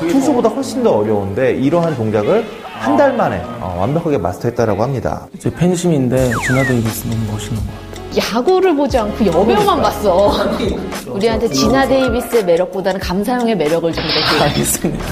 투수보다 0.00 0.48
훨씬 0.48 0.82
더 0.82 0.98
어려운데 0.98 1.52
이러한 1.52 1.94
동작을 1.96 2.44
한 2.72 2.96
달 2.96 3.12
만에 3.12 3.40
어, 3.60 3.76
완벽하게 3.78 4.18
마스터했다라고 4.18 4.82
합니다. 4.82 5.28
제 5.38 5.48
팬심인데 5.54 6.32
지나 6.44 6.64
데이비스 6.64 7.06
너무 7.06 7.32
멋있는 7.32 7.60
것 7.62 7.72
같아요. 7.72 8.40
야구를 8.40 8.74
보지 8.74 8.98
않고 8.98 9.24
여배우만 9.24 9.80
봤어. 9.80 10.32
우리한테 11.08 11.48
지나 11.48 11.86
데이비스의 11.86 12.44
매력보다는 12.44 12.98
감사형의 12.98 13.56
매력을 13.56 13.92
좀 13.92 14.02
더. 14.04 14.44
알겠습니다. 14.44 15.04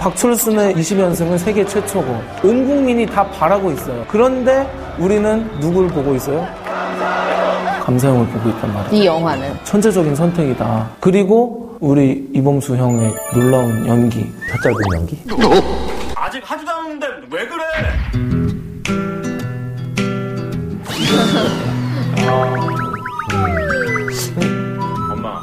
박철순의 0.00 0.74
20연승은 0.74 1.38
세계 1.38 1.64
최초고 1.64 2.10
온 2.44 2.66
국민이 2.66 3.06
다 3.06 3.24
바라고 3.30 3.70
있어요. 3.72 4.04
그런데 4.08 4.68
우리는 4.98 5.48
누굴 5.60 5.86
보고 5.88 6.14
있어요? 6.16 6.46
감사형을 7.90 8.26
보고 8.26 8.48
있단 8.48 8.74
말이에요. 8.74 9.02
이 9.02 9.06
영화는. 9.06 9.54
천재적인 9.62 10.16
선택이다. 10.16 10.90
그리고 10.98 11.76
우리 11.78 12.28
이범수 12.34 12.74
형의 12.76 13.14
놀라운 13.32 13.86
연기. 13.86 14.28
더 14.50 14.58
짧은 14.60 14.80
연기? 14.96 15.22
아직 16.16 16.42
하지도 16.44 16.68
않았는데 16.72 17.06
왜 17.30 17.46
그래? 17.46 17.62
엄마. 25.12 25.40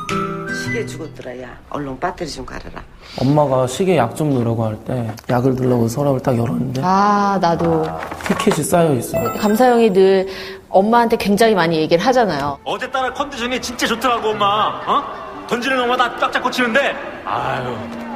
시계 0.64 0.86
죽었더라 0.86 1.40
야 1.42 1.58
얼른 1.70 2.00
배터리 2.00 2.30
좀 2.30 2.46
갈아라 2.46 2.82
엄마가 3.20 3.68
시계 3.68 3.98
약 3.98 4.16
좀 4.16 4.34
넣으라고 4.34 4.64
할 4.66 4.76
때 4.86 5.12
약을 5.30 5.56
넣으려고 5.56 5.88
서랍을 5.88 6.20
딱 6.22 6.38
열었는데 6.38 6.82
아, 6.84 7.38
나도. 7.42 7.84
티켓이 8.28 8.64
쌓여 8.64 8.94
있어. 8.94 9.18
감사형이 9.34 9.92
늘 9.92 10.28
엄마한테 10.74 11.16
굉장히 11.18 11.54
많이 11.56 11.78
얘기를 11.78 12.04
하잖아요. 12.06 12.58
어제 12.64 12.90
딸 12.90 13.14
컨디션이 13.14 13.62
진짜 13.62 13.86
좋더라고 13.88 14.30
엄마. 14.30 14.82
어? 14.88 15.04
던지는 15.48 15.78
것마다 15.78 16.18
쫙쫙 16.18 16.42
꽂히는데 16.42 16.96
아유 17.26 17.76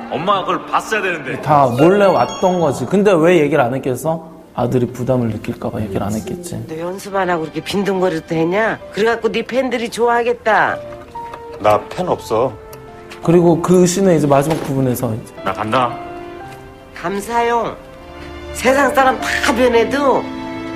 엄마가 0.10 0.39
그걸 0.41 0.65
봤어야 0.65 1.02
되는데. 1.02 1.39
다 1.41 1.67
몰래 1.67 2.06
왔던 2.06 2.60
거지. 2.60 2.86
근데 2.86 3.12
왜 3.13 3.39
얘기를 3.41 3.63
안 3.63 3.74
했겠어? 3.76 4.36
아들이 4.56 4.88
부담을 4.88 5.28
느낄까봐 5.30 5.82
얘기를 5.82 6.02
안 6.02 6.12
했겠지. 6.13 6.65
너 6.67 6.80
연습 6.80 7.15
안 7.15 7.30
하고 7.30 7.43
그렇게 7.43 7.62
빈둥거리도 7.62 8.34
했냐? 8.34 8.80
그래갖고 8.91 9.32
네 9.32 9.43
팬들이 9.43 9.88
좋아하겠다 9.89 10.78
나 11.60 11.80
팬 11.89 12.08
없어. 12.08 12.52
그리고 13.24 13.62
그 13.62 13.86
씬의 13.86 14.17
이제 14.17 14.26
마지막 14.28 14.56
부분에서 14.63 15.13
이제 15.13 15.34
나 15.43 15.54
간다. 15.54 15.96
감사용 16.96 17.76
세상 18.54 18.93
사람 18.96 19.20
다 19.20 19.54
변해도 19.56 20.24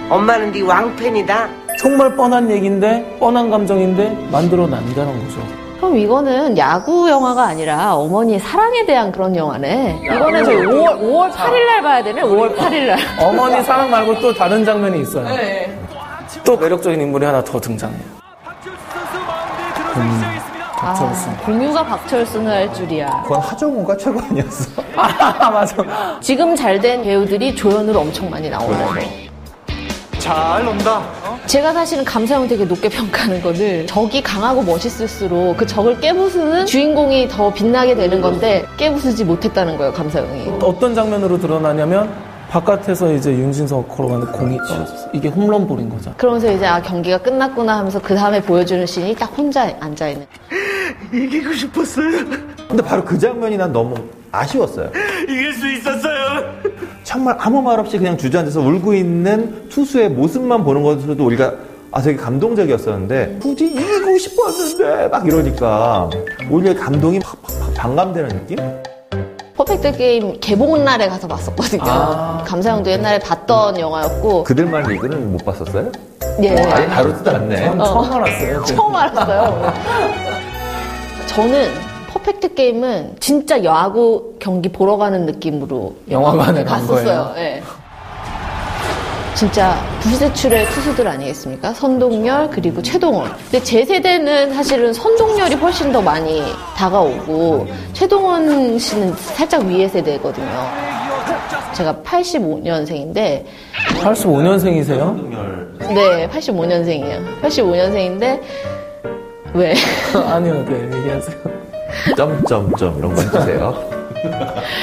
엄마는 0.10 0.52
네 0.52 0.62
왕팬이다 0.62 1.50
정말 1.82 2.16
뻔한 2.16 2.48
얘기인데 2.52 3.18
뻔한 3.20 3.50
감정인데 3.50 4.28
만들어 4.32 4.68
난다는 4.68 5.26
거죠. 5.26 5.42
그럼 5.78 5.98
이거는 5.98 6.56
야구 6.56 7.10
영화가 7.10 7.42
아니라 7.42 7.96
어머니의 7.96 8.40
사랑에 8.40 8.86
대한 8.86 9.12
그런 9.12 9.36
영화네. 9.36 10.00
이거는 10.04 10.44
저희 10.46 10.58
5월, 10.58 11.00
5월 11.02 11.32
8일 11.32 11.66
날 11.66 11.82
봐야 11.82 12.04
되네, 12.04 12.22
5월 12.22 12.56
8일 12.56 12.86
날. 12.86 13.00
어머니 13.20 13.64
사랑 13.64 13.90
말고 13.90 14.20
또 14.20 14.32
다른 14.32 14.64
장면이 14.64 15.02
있어요. 15.02 15.28
네. 15.36 15.76
또 16.44 16.56
매력적인 16.56 17.02
인물이 17.02 17.26
하나 17.26 17.44
더 17.44 17.60
등장해요. 17.60 18.00
음, 19.98 20.22
박철순. 20.78 21.34
아, 21.34 21.38
공유가 21.46 21.84
박철순을 21.84 22.52
할 22.52 22.74
줄이야. 22.76 23.22
그건 23.24 23.40
하정우가 23.40 23.98
최고 23.98 24.20
아니었어? 24.22 24.84
아, 24.96 25.50
맞아. 25.50 25.76
지금 26.22 26.56
잘 26.56 26.80
된 26.80 27.02
배우들이 27.02 27.56
조연으로 27.56 28.02
엄청 28.02 28.30
많이 28.30 28.52
나오는 28.52 28.86
거. 28.86 28.94
잘 30.20 30.64
논다. 30.64 31.02
제가 31.48 31.74
사실은 31.74 32.06
감사형 32.06 32.48
되게 32.48 32.64
높게 32.66 32.88
평가하는 32.88 33.42
거는 33.42 33.88
적이 33.88 34.22
강하고 34.22 34.62
멋있을수록 34.64 35.58
그 35.58 35.66
적을 35.66 36.00
깨부수는 36.00 36.66
주인공이 36.66 37.28
더 37.28 37.54
빛나게 37.54 37.96
되는 37.96 38.22
건데 38.22 38.66
깨부수지 38.78 39.26
못했다는 39.26 39.78
거예요 39.78 39.92
감사형이. 39.92 40.48
어떤 40.62 40.96
장면으로 40.96 41.38
드러나냐면 41.40 42.10
바깥에서 42.50 43.14
이제 43.14 43.32
윤진석 43.32 43.88
걸어가는 43.90 44.32
공이 44.32 44.58
떨어졌어. 44.68 45.10
이게 45.14 45.30
홈런볼인 45.30 45.90
거죠. 45.90 46.14
그러면서 46.18 46.52
이제 46.52 46.66
아 46.66 46.82
경기가 46.82 47.18
끝났구나 47.18 47.78
하면서 47.78 48.00
그 48.02 48.14
다음에 48.14 48.42
보여주는 48.42 48.86
씬이 48.86 49.16
딱 49.16 49.26
혼자 49.38 49.74
앉아 49.80 50.10
있는. 50.10 50.26
이기고 51.14 51.54
싶었어요. 51.54 52.12
근데 52.68 52.84
바로 52.84 53.04
그 53.04 53.18
장면이 53.18 53.58
난 53.58 53.72
너무 53.72 53.96
아쉬웠어요. 54.32 54.90
이길 55.28 55.54
수 55.54 55.70
있었어요. 55.72 56.61
정말 57.12 57.36
아무 57.42 57.62
말 57.62 57.78
없이 57.78 57.98
그냥 57.98 58.18
주저앉아서 58.18 58.62
울고 58.62 58.94
있는 58.94 59.68
투수의 59.68 60.12
모습만 60.12 60.64
보는 60.64 60.82
것으로도 60.82 61.26
우리가 61.26 61.54
아 61.92 62.02
되게 62.02 62.16
감동적이었었는데 62.16 63.40
굳이 63.42 63.66
이기고 63.66 64.18
싶었는데 64.18 65.10
막 65.10 65.28
이러니까 65.28 66.10
오히려 66.50 66.74
감동이 66.74 67.20
팍, 67.20 67.42
팍, 67.42 67.60
팍 67.60 67.74
반감되는 67.74 68.30
느낌? 68.30 68.58
퍼펙트 69.58 69.98
게임 69.98 70.40
개봉 70.40 70.86
날에 70.86 71.10
가서 71.10 71.28
봤었거든요. 71.28 71.84
아. 71.84 72.44
감사형도 72.48 72.90
옛날에 72.90 73.20
봤던 73.20 73.78
영화였고. 73.78 74.46
그들만 74.46 74.84
리그는 74.84 75.34
못 75.34 75.44
봤었어요? 75.44 75.92
예. 76.44 76.56
아예 76.56 76.88
다루지도 76.88 77.30
않네. 77.30 77.68
어. 77.78 78.64
처음 78.64 78.96
알았어요. 78.96 79.74
저는 81.28 81.91
퍼펙트 82.22 82.54
게임은 82.54 83.16
진짜 83.20 83.64
야구 83.64 84.36
경기 84.40 84.70
보러 84.70 84.98
가는 84.98 85.26
느낌으로 85.26 85.96
영화관에 86.10 86.64
간 86.64 86.82
갔었어요. 86.88 87.34
예. 87.38 87.62
진짜 89.34 89.82
부세출의 90.02 90.66
투수들 90.68 91.08
아니겠습니까? 91.08 91.74
선동열 91.74 92.50
그리고 92.52 92.82
최동원. 92.82 93.32
근데 93.50 93.64
제 93.64 93.84
세대는 93.86 94.54
사실은 94.54 94.94
선동열이 94.94 95.56
훨씬 95.56 95.92
더 95.92 96.02
많이 96.02 96.44
다가오고 96.76 97.68
최동원 97.94 98.78
씨는 98.78 99.14
살짝 99.16 99.64
위의 99.64 99.90
세대거든요. 99.90 100.48
제가 101.74 101.96
85년생인데 102.04 103.46
85년생이세요? 104.04 105.90
네, 105.94 106.28
85년생이에요. 106.28 107.42
85년생인데 107.42 108.40
왜? 109.54 109.74
아니요, 110.14 110.66
네, 110.66 110.98
얘기하세요. 110.98 111.61
점점점 112.18 112.98
이런 112.98 113.16
거 113.16 113.22
해주세요. 113.22 113.92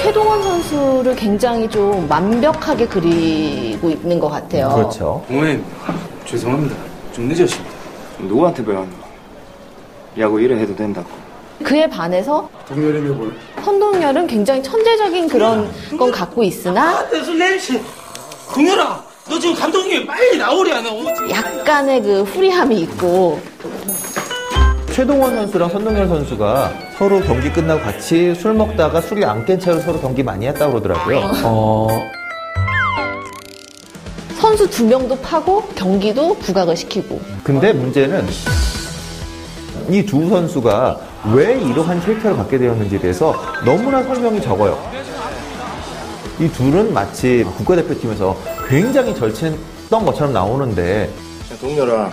최동원 0.00 0.42
선수를 0.42 1.14
굉장히 1.16 1.68
좀 1.68 2.06
완벽하게 2.10 2.86
그리고 2.86 3.90
있는 3.90 4.18
것 4.20 4.28
같아요. 4.28 4.68
그렇죠. 4.74 5.24
어머님 5.30 5.64
죄송합니다 6.26 6.76
좀 7.12 7.26
늦었습니다 7.28 7.70
누구한테 8.18 8.64
배웠노? 8.64 8.90
야구 10.18 10.40
이래 10.40 10.56
해도 10.58 10.74
된다고 10.76 11.08
그에 11.62 11.88
반해서 11.88 12.48
동열이면 12.68 13.16
뭘? 13.16 13.32
선동열은 13.64 14.26
굉장히 14.26 14.62
천재적인 14.62 15.28
그런 15.28 15.70
건 15.98 16.10
갖고 16.10 16.42
있으나 16.44 17.02
무슨 17.10 17.38
냄새. 17.38 17.80
동열아, 18.52 19.02
너 19.28 19.38
지금 19.38 19.54
감독님 19.54 20.06
빨리 20.06 20.36
나오랴 20.36 20.82
너. 20.82 20.90
약간의 21.30 22.02
그 22.02 22.22
후리함이 22.24 22.78
있고 22.80 23.40
최동원 24.94 25.34
선수랑 25.34 25.70
선동열 25.70 26.06
선수가 26.06 26.72
서로 26.96 27.20
경기 27.22 27.50
끝나고 27.50 27.82
같이 27.82 28.32
술 28.36 28.54
먹다가 28.54 29.00
술이 29.00 29.24
안 29.24 29.44
깬 29.44 29.58
채로 29.58 29.80
서로 29.80 30.00
경기 30.00 30.22
많이 30.22 30.46
했다고 30.46 30.80
그러더라고요. 30.80 31.20
어, 31.42 31.88
선수 34.38 34.70
두 34.70 34.84
명도 34.86 35.16
파고 35.18 35.62
경기도 35.74 36.34
부각을 36.38 36.76
시키고 36.76 37.20
근데 37.42 37.72
문제는 37.72 38.24
이 39.90 40.02
두 40.06 40.28
선수가 40.28 40.98
왜 41.34 41.58
이러한 41.60 42.00
캐릭터를 42.04 42.36
갖게 42.36 42.56
되었는지에 42.58 43.00
대해서 43.00 43.34
너무나 43.64 44.00
설명이 44.02 44.40
적어요. 44.40 44.78
이 46.38 46.48
둘은 46.48 46.94
마치 46.94 47.44
국가대표팀에서 47.58 48.36
굉장히 48.68 49.14
절친했던 49.14 50.04
것처럼 50.06 50.32
나오는데 50.32 51.10
야, 51.52 51.56
동열아 51.60 52.12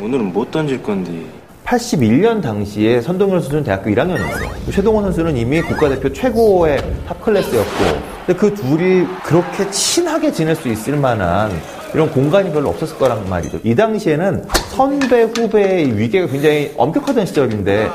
오늘은 0.00 0.32
못 0.32 0.50
던질 0.52 0.82
건데 0.82 1.26
81년 1.68 2.40
당시에 2.40 3.02
선동열 3.02 3.40
선수는 3.42 3.64
대학교 3.64 3.90
1학년이었어요. 3.90 4.72
최동원 4.72 5.04
선수는 5.04 5.36
이미 5.36 5.60
국가대표 5.60 6.10
최고의 6.10 6.82
top 7.06 7.22
class였고, 7.22 7.84
근데 8.24 8.40
그 8.40 8.54
둘이 8.54 9.06
그렇게 9.22 9.70
친하게 9.70 10.32
지낼 10.32 10.56
수 10.56 10.68
있을 10.68 10.96
만한 10.96 11.52
이런 11.92 12.10
공간이 12.10 12.50
별로 12.52 12.70
없었을 12.70 12.96
거란 12.96 13.28
말이죠. 13.28 13.60
이 13.64 13.74
당시에는 13.74 14.48
선배 14.70 15.22
후배의 15.22 15.98
위계가 15.98 16.26
굉장히 16.28 16.72
엄격하던 16.76 17.26
시절인데 17.26 17.90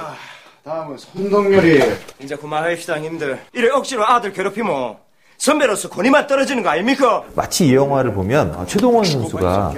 다음은 0.64 0.98
손동열이 0.98 1.82
이제 2.22 2.36
그만합시다 2.36 2.98
님들 2.98 3.40
이래 3.54 3.70
억지로 3.70 4.06
아들 4.08 4.32
괴롭히면 4.34 4.96
선배로서 5.38 5.90
권위만 5.90 6.26
떨어지는 6.28 6.64
거 6.64 6.70
아닙니까? 6.70 7.24
마치 7.36 7.68
이 7.68 7.76
영화를 7.76 8.14
보면 8.14 8.56
아, 8.58 8.66
최동원 8.66 9.04
선수가 9.04 9.74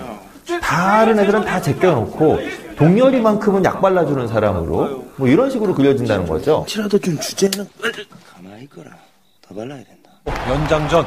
다른 0.61 1.19
애들은 1.19 1.43
다 1.43 1.61
제껴놓고 1.61 2.39
동열이만큼은 2.77 3.63
약 3.65 3.81
발라주는 3.81 4.27
사람으로 4.27 5.05
뭐 5.15 5.27
이런 5.27 5.49
식으로 5.49 5.73
그려진다는 5.73 6.27
거죠. 6.27 6.57
혹시라도 6.59 6.97
좀 6.99 7.17
주제는 7.19 7.67
가만히 8.35 8.63
있거라. 8.63 8.91
더 9.41 9.55
발라야 9.55 9.81
된다. 9.83 10.11
연장전. 10.49 11.05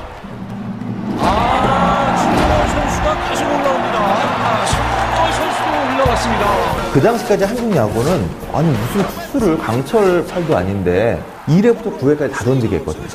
아, 1.20 2.16
진짜 2.16 2.68
선수가 2.68 3.28
계속 3.28 3.44
올라옵니다. 3.44 3.98
아, 4.00 4.66
선동열 4.66 5.32
선수도 5.32 5.94
올라왔습니다. 5.94 6.92
그 6.92 7.00
당시까지 7.02 7.44
한국 7.44 7.76
야구는 7.76 8.30
아니 8.52 8.68
무슨 8.70 9.02
투수를 9.06 9.58
강철 9.58 10.26
팔도 10.26 10.56
아닌데 10.56 11.22
1회부터 11.46 11.98
9회까지 11.98 12.32
다 12.32 12.44
던지게 12.44 12.76
했거든요. 12.76 13.06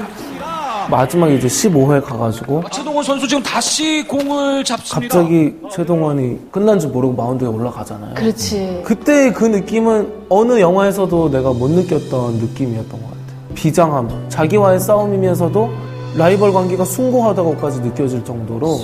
마지막에 0.89 1.35
이제 1.35 1.47
15회 1.47 2.03
가가지고 2.03 2.63
최동원 2.71 3.03
선수 3.03 3.27
지금 3.27 3.43
다시 3.43 4.03
공을 4.07 4.63
잡습니다. 4.63 5.17
갑자기 5.17 5.53
최동원이 5.71 6.51
끝난 6.51 6.79
줄 6.79 6.89
모르고 6.91 7.13
마운드에 7.13 7.47
올라가잖아요. 7.47 8.15
그렇지. 8.15 8.81
그때 8.83 9.31
그 9.31 9.45
느낌은 9.45 10.25
어느 10.29 10.59
영화에서도 10.59 11.31
내가 11.31 11.53
못 11.53 11.69
느꼈던 11.71 12.35
느낌이었던 12.35 12.89
것 12.89 12.99
같아요. 12.99 13.53
비장함, 13.55 14.29
자기와의 14.29 14.79
싸움이면서도 14.79 15.69
라이벌 16.15 16.53
관계가 16.53 16.85
숭고하다고까지 16.85 17.81
느껴질 17.81 18.23
정도로 18.23 18.81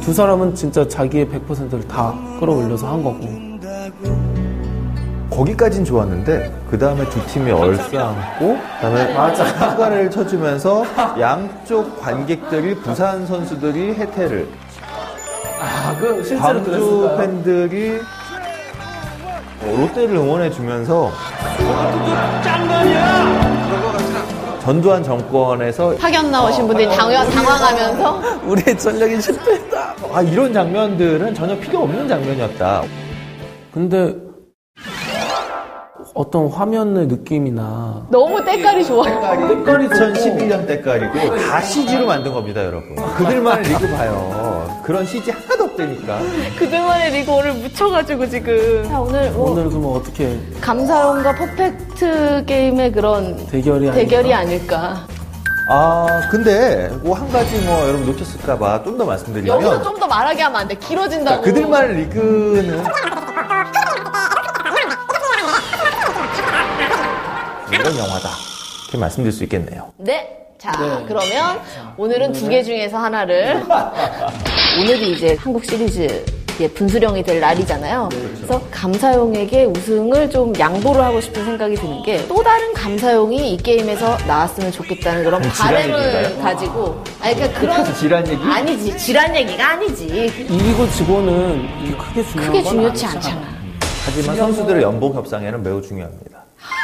두 0.00 0.12
사람은 0.12 0.54
진짜 0.54 0.86
자기의 0.86 1.26
100%를 1.26 1.86
다 1.86 2.14
끌어올려서 2.40 2.88
한 2.88 3.02
거고. 3.04 3.49
거기까진 5.30 5.84
좋았는데 5.84 6.52
그 6.70 6.78
다음에 6.78 7.08
두 7.08 7.24
팀이 7.26 7.50
얼싸안고 7.50 8.58
그다음에 8.80 9.14
휴가를 9.72 10.10
쳐주면서 10.10 10.84
양쪽 11.20 12.00
관객들이 12.00 12.74
부산 12.76 13.26
선수들이 13.26 13.94
해태를 13.94 14.48
아, 15.60 15.94
그 15.98 16.24
실제로 16.24 16.40
광주 16.40 16.70
그랬을까요? 16.70 17.16
팬들이 17.18 18.00
롯데를 19.64 20.16
응원해 20.16 20.50
주면서 20.50 21.10
전두환 24.62 25.02
정권에서 25.02 25.94
파견 25.96 26.30
나오신 26.30 26.66
분들이 26.66 26.88
당황, 26.88 27.28
당황하면서 27.30 28.22
우리의 28.44 28.78
전략이 28.78 29.20
실패했다. 29.20 29.94
아 30.12 30.22
이런 30.22 30.52
장면들은 30.52 31.34
전혀 31.34 31.58
필요 31.58 31.80
없는 31.82 32.08
장면이었다. 32.08 32.82
근데 33.72 34.14
어떤 36.20 36.48
화면의 36.48 37.06
느낌이나 37.06 38.04
너무 38.10 38.44
때깔이 38.44 38.84
좋아. 38.84 39.04
때깔이 39.04 39.88
2011년 39.88 40.66
때깔이고 40.66 41.36
다 41.36 41.62
CG로 41.62 42.04
만든 42.06 42.34
겁니다, 42.34 42.62
여러분. 42.62 42.94
그들만의 43.16 43.64
리그 43.70 43.88
봐요. 43.96 44.80
그런 44.84 45.06
CG 45.06 45.30
하나도 45.30 45.64
없다니까. 45.64 46.18
그들만의 46.58 47.12
리그 47.12 47.32
오늘 47.32 47.54
묻혀가지고 47.54 48.28
지금. 48.28 48.84
자, 48.86 49.00
오늘 49.00 49.30
뭐 49.30 49.52
오늘 49.52 49.68
그러면 49.70 49.92
어떻게 49.96 50.38
감사용과 50.60 51.34
퍼펙트 51.36 52.44
게임의 52.46 52.92
그런 52.92 53.36
대결이 53.46 53.88
아닐까? 53.88 53.94
대결이 53.94 54.34
아닐까. 54.34 55.06
아 55.72 56.20
근데 56.32 56.90
뭐 57.04 57.14
한 57.14 57.30
가지 57.30 57.56
뭐 57.64 57.80
여러분 57.88 58.04
놓쳤을까봐 58.06 58.82
좀 58.82 58.98
더 58.98 59.04
말씀드리면 59.06 59.54
여기서 59.56 59.82
좀 59.84 60.00
더 60.00 60.06
말하게 60.08 60.42
하면 60.42 60.60
안 60.60 60.68
돼. 60.68 60.74
길어진다고. 60.74 61.36
자, 61.36 61.42
그들만의 61.42 61.96
리그는 61.96 62.82
이런 67.90 67.98
영화다. 68.06 68.30
이렇게 68.84 68.98
말씀드릴 68.98 69.32
수 69.32 69.44
있겠네요. 69.44 69.92
네. 69.96 70.36
자, 70.58 70.72
네. 70.72 71.04
그러면 71.08 71.60
오늘은 71.96 72.32
두 72.32 72.48
개 72.48 72.62
중에서 72.62 72.98
하나를 72.98 73.62
오늘이 74.78 75.12
이제 75.12 75.36
한국 75.40 75.64
시리즈 75.64 76.24
분수령이 76.74 77.22
될 77.22 77.40
날이잖아요. 77.40 78.10
그래서 78.10 78.60
감사용에게 78.70 79.64
우승을 79.64 80.28
좀 80.28 80.52
양보를 80.58 81.02
하고 81.02 81.18
싶은 81.22 81.42
생각이 81.46 81.74
드는 81.76 82.02
게 82.02 82.26
또 82.28 82.42
다른 82.42 82.74
감사용이 82.74 83.54
이 83.54 83.56
게임에서 83.56 84.18
나왔으면 84.26 84.70
좋겠다는 84.70 85.24
그런 85.24 85.42
얘기인가요? 85.42 86.38
가지고 86.42 87.02
아니 87.22 87.34
그러니까 87.34 87.60
그런 87.60 87.94
지란 87.94 88.28
얘기? 88.28 88.42
아니지 88.44 88.98
지란 88.98 89.34
얘기가 89.34 89.70
아니지 89.70 90.04
이기고 90.06 90.90
지고는 90.90 91.66
이게 91.82 91.96
크게 91.96 92.22
중요한 92.24 92.52
크게 92.52 92.62
건 92.62 92.72
중요치. 92.72 93.06
않잖아. 93.06 93.48
하지만 94.04 94.36
선수들의 94.36 94.82
연봉 94.82 95.14
협상에는 95.14 95.62
매우 95.62 95.80
중요합니다. 95.80 96.29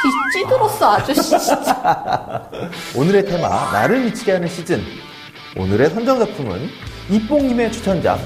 이 0.05 0.31
찌들었어 0.33 0.93
아저씨 0.95 1.21
진짜. 1.21 2.49
오늘의 2.95 3.25
테마 3.25 3.71
나를 3.71 3.99
미치게 4.05 4.33
하는 4.33 4.47
시즌 4.47 4.83
오늘의 5.55 5.89
선정 5.91 6.19
작품은 6.19 6.69
이뽕님의 7.09 7.71
추천작 7.71 8.19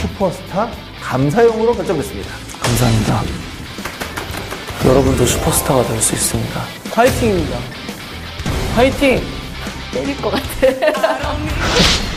슈퍼스타 0.00 0.68
감사용으로 1.02 1.74
결정됐습니다. 1.74 2.30
감사합니다. 2.60 3.22
여러분도 4.86 5.24
슈퍼스타가 5.24 5.82
될 5.84 6.00
수 6.00 6.14
있습니다. 6.14 6.60
화이팅입니다. 6.92 7.58
화이팅! 8.76 9.22
때릴 9.92 10.16
것 10.20 10.30
같아. 10.30 10.44